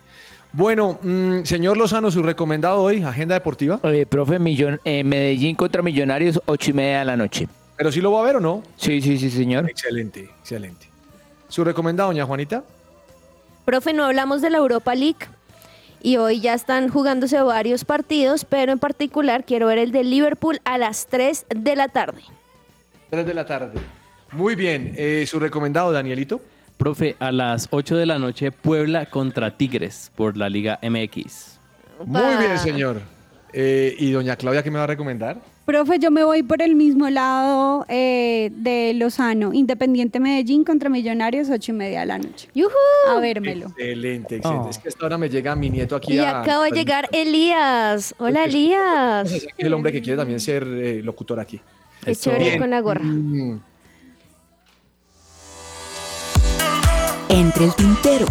[0.52, 3.80] Bueno, mm, señor Lozano, su recomendado hoy, agenda deportiva.
[3.82, 7.48] Eh, profe, millon, eh, Medellín contra Millonarios, ocho y media de la noche.
[7.76, 8.62] ¿Pero sí lo va a ver o no?
[8.76, 9.68] Sí, sí, sí, señor.
[9.68, 10.86] Excelente, excelente.
[11.48, 12.62] ¿Su recomendado, doña Juanita?
[13.64, 15.26] Profe, no hablamos de la Europa League
[16.02, 20.60] y hoy ya están jugándose varios partidos, pero en particular quiero ver el de Liverpool
[20.64, 22.22] a las 3 de la tarde.
[23.10, 23.80] 3 de la tarde.
[24.34, 24.94] Muy bien.
[24.96, 26.40] Eh, ¿Su recomendado, Danielito?
[26.76, 31.58] Profe, a las 8 de la noche, Puebla contra Tigres por la Liga MX.
[32.04, 33.00] Muy bien, señor.
[33.52, 35.40] Eh, ¿Y doña Claudia qué me va a recomendar?
[35.64, 39.52] Profe, yo me voy por el mismo lado eh, de Lozano.
[39.54, 42.48] Independiente Medellín contra Millonarios, ocho y media de la noche.
[43.08, 43.68] A vérmelo.
[43.68, 44.66] Excelente, excelente.
[44.66, 44.68] Oh.
[44.68, 46.40] Es que hasta ahora me llega mi nieto aquí Y a...
[46.40, 48.14] acaba de llegar Elías.
[48.18, 49.32] Hola, Elías.
[49.32, 51.60] Es el hombre que quiere también ser eh, locutor aquí.
[52.04, 53.04] Qué chévere con la gorra.
[53.04, 53.60] Mm,
[57.34, 58.26] Entre el tintero.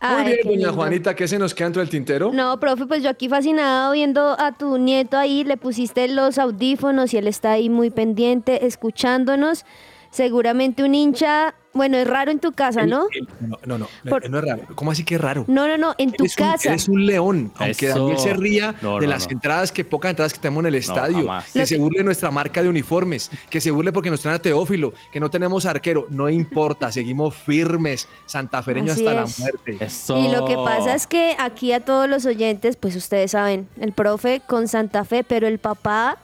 [0.00, 0.72] Muy bien, doña.
[0.72, 2.30] Juanita, ¿qué se nos queda dentro del tintero?
[2.32, 7.12] No, profe, pues yo aquí fascinado viendo a tu nieto ahí, le pusiste los audífonos
[7.12, 9.64] y él está ahí muy pendiente, escuchándonos.
[10.10, 13.06] Seguramente un hincha, bueno, es raro en tu casa, ¿no?
[13.12, 14.62] El- no, no, no, no, Por- no es raro.
[14.74, 15.44] ¿Cómo así que es raro?
[15.48, 16.68] No, no, no, en tu Eres un, casa.
[16.70, 17.98] eres un león, aunque Eso.
[18.00, 19.32] Daniel se ría No, de no, las no.
[19.32, 22.04] entradas, que pocas entradas que tenemos en el estadio, que Lo se que- burle de
[22.04, 25.66] nuestra marca de uniformes, que se burle porque nos traen a Teófilo, que no tenemos
[25.66, 29.38] arquero, no importa, seguimos firmes, santafereños Así hasta es.
[29.38, 29.84] la muerte.
[29.84, 30.18] Eso.
[30.18, 33.92] Y lo que pasa es que aquí a todos los oyentes, pues ustedes saben, el
[33.92, 36.18] profe con Santa Fe, pero el papá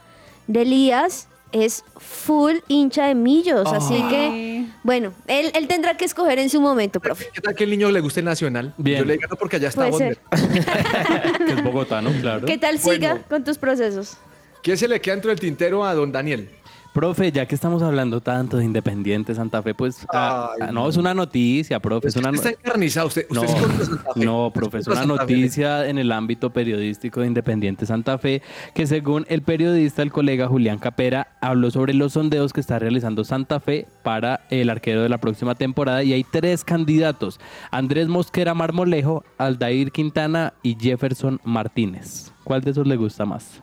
[0.46, 4.09] de Elías es full hincha de millos, así Ah.
[4.09, 7.28] que, bueno, él, él tendrá que escoger en su momento, profe.
[7.32, 8.74] ¿Qué tal que el niño le guste el Nacional?
[8.78, 8.98] Bien.
[9.00, 10.18] Yo le digo no porque allá está Bonder.
[11.46, 12.46] que es bogotano, claro.
[12.46, 13.24] ¿Qué tal siga Bueno.
[13.28, 14.16] con tus procesos?
[14.62, 16.48] ¿Qué se le queda dentro del tintero a don Daniel?
[16.93, 20.86] Profe, ya que estamos hablando tanto de Independiente Santa Fe, pues ah, Ay, ah, no,
[20.90, 23.45] es una noticia, profe, es una no- está encarnizado, usted, usted No,
[23.80, 24.24] es Santa Fe.
[24.26, 28.43] no, profe, es una noticia en el ámbito periodístico de Independiente Santa Fe
[28.74, 33.24] que según el periodista, el colega Julián Capera, habló sobre los sondeos que está realizando
[33.24, 37.40] Santa Fe para el arquero de la próxima temporada y hay tres candidatos,
[37.70, 42.32] Andrés Mosquera Marmolejo, Aldair Quintana y Jefferson Martínez.
[42.45, 43.62] ¿Cuál de esos le gusta más?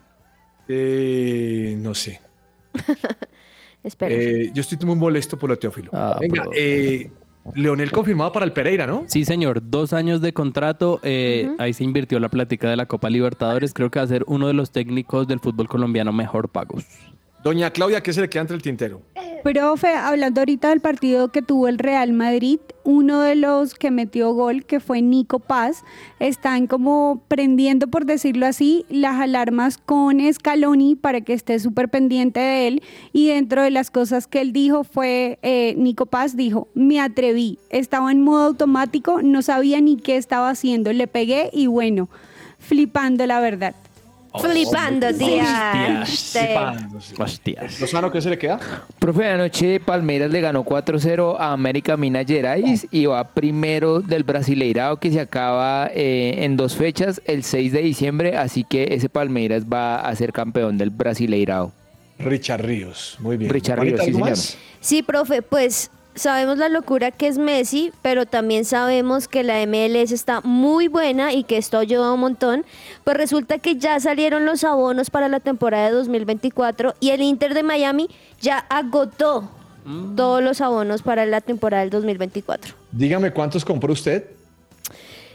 [0.68, 2.22] Eh, no sé.
[3.84, 4.14] Espera.
[4.14, 5.90] Eh, yo estoy muy molesto por lo de Teófilo.
[5.94, 7.10] Ah, Venga, pero- eh,
[7.56, 9.06] Leonel confirmado para el Pereira, ¿no?
[9.08, 11.00] Sí, señor, dos años de contrato.
[11.04, 13.74] eh, Ahí se invirtió la plática de la Copa Libertadores.
[13.74, 16.84] Creo que va a ser uno de los técnicos del fútbol colombiano mejor pagos.
[17.44, 19.02] Doña Claudia, ¿qué se le queda entre el tintero?
[19.44, 24.34] Profe, hablando ahorita del partido que tuvo el Real Madrid, uno de los que metió
[24.34, 25.84] gol, que fue Nico Paz,
[26.20, 32.40] están como prendiendo, por decirlo así, las alarmas con Scaloni para que esté súper pendiente
[32.40, 32.84] de él.
[33.14, 37.60] Y dentro de las cosas que él dijo fue, eh, Nico Paz dijo, me atreví,
[37.70, 42.10] estaba en modo automático, no sabía ni qué estaba haciendo, le pegué y bueno,
[42.58, 43.76] flipando la verdad.
[44.38, 46.06] Flipando, tía.
[47.80, 48.60] ¿Lo sano que se le queda?
[49.00, 54.98] Profe, anoche Palmeiras le ganó 4-0 a América Minas Gerais y va primero del Brasileirao
[54.98, 59.64] que se acaba eh, en dos fechas, el 6 de diciembre, así que ese Palmeiras
[59.66, 61.72] va a ser campeón del Brasileirao.
[62.20, 63.52] Richard Ríos, muy bien.
[63.52, 64.30] Richard Ríos, sí, ¿algo señor.
[64.32, 64.58] más?
[64.82, 65.90] Sí, profe, pues
[66.20, 71.34] sabemos la locura que es Messi, pero también sabemos que la MLS está muy buena
[71.34, 72.66] y que esto ha ayudado un montón.
[73.04, 77.54] Pues resulta que ya salieron los abonos para la temporada de 2024 y el Inter
[77.54, 78.10] de Miami
[78.40, 79.50] ya agotó
[80.16, 82.76] todos los abonos para la temporada del 2024.
[82.92, 84.26] Dígame cuántos compró usted.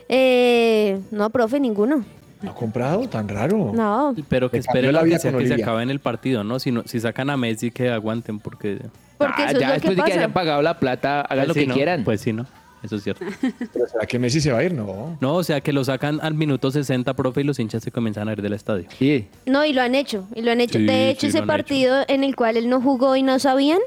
[0.08, 2.04] Eh, no, profe, ninguno.
[2.44, 3.08] ¿No ha comprado?
[3.08, 3.72] Tan raro.
[3.74, 4.14] No.
[4.28, 6.58] Pero que esperen que, sea que se acabe en el partido, ¿no?
[6.58, 8.80] Si, no, si sacan a Messi, que aguanten, porque...
[9.18, 11.46] Porque Ah, eso ya es lo que después de que hayan pagado la plata, hagan
[11.46, 11.74] Pues lo sí, que ¿no?
[11.74, 12.04] quieran.
[12.04, 12.46] Pues sí, ¿no?
[12.82, 13.24] Eso es cierto.
[13.72, 14.74] ¿Pero será que Messi se va a ir?
[14.74, 15.16] No.
[15.20, 18.28] No, o sea, que lo sacan al minuto 60, profe, y los hinchas se comienzan
[18.28, 18.86] a ir del estadio.
[18.98, 19.26] Sí.
[19.46, 20.26] No, y lo han hecho.
[20.34, 20.78] Y lo han hecho.
[20.78, 23.78] Sí, de hecho, sí, ese partido en el cual él no jugó y no sabían,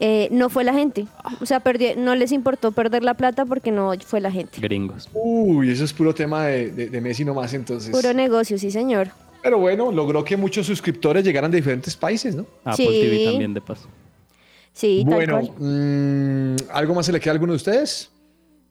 [0.00, 1.06] eh, no fue la gente.
[1.40, 4.60] O sea, perdió- no les importó perder la plata porque no fue la gente.
[4.60, 5.08] Gringos.
[5.14, 7.90] Uy, eso es puro tema de, de- de Messi nomás entonces.
[7.90, 9.08] Puro negocio, sí, señor.
[9.42, 12.44] Pero bueno, logró que muchos suscriptores llegaran de diferentes países, ¿no?
[12.64, 13.00] Apple Sí.
[13.00, 13.88] TV también, de paso.
[14.72, 15.52] Sí, tal bueno, cual.
[15.58, 18.10] mm, ¿algo más se le queda a alguno de ustedes?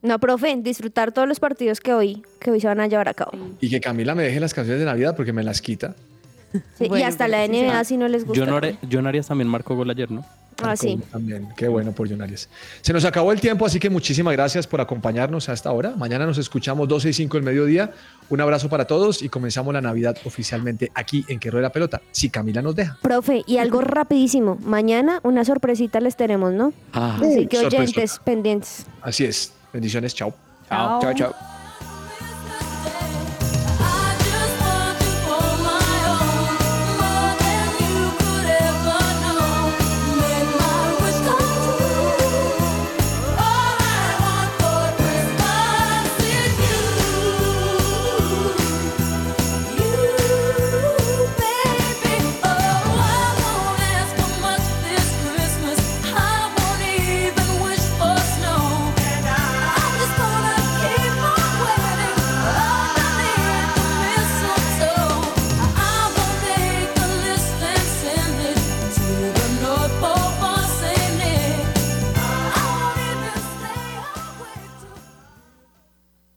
[0.00, 3.14] No, profe, disfrutar todos los partidos que hoy, que hoy se van a llevar a
[3.14, 3.32] cabo.
[3.60, 5.94] Y que Camila me deje las canciones de Navidad porque me las quita.
[6.78, 8.44] Sí, y hasta la sí NBA si no les gusta.
[8.44, 10.24] John, John Arias también marcó gol ayer, ¿no?
[10.62, 10.98] Ah, sí.
[11.12, 12.48] También, qué bueno por Jonarias.
[12.80, 15.94] Se nos acabó el tiempo, así que muchísimas gracias por acompañarnos hasta ahora.
[15.96, 17.92] Mañana nos escuchamos 12 y 5 del mediodía.
[18.28, 22.28] Un abrazo para todos y comenzamos la Navidad oficialmente aquí en Que la Pelota, si
[22.28, 22.98] Camila nos deja.
[23.00, 24.58] Profe, y algo rapidísimo.
[24.62, 26.72] Mañana una sorpresita les tenemos, ¿no?
[26.92, 27.18] Ah.
[27.20, 27.82] Así que sorpresota.
[27.82, 28.86] oyentes pendientes.
[29.00, 29.52] Así es.
[29.72, 30.34] Bendiciones, chao.
[30.68, 31.00] Chao.
[31.00, 31.57] Chao, chao.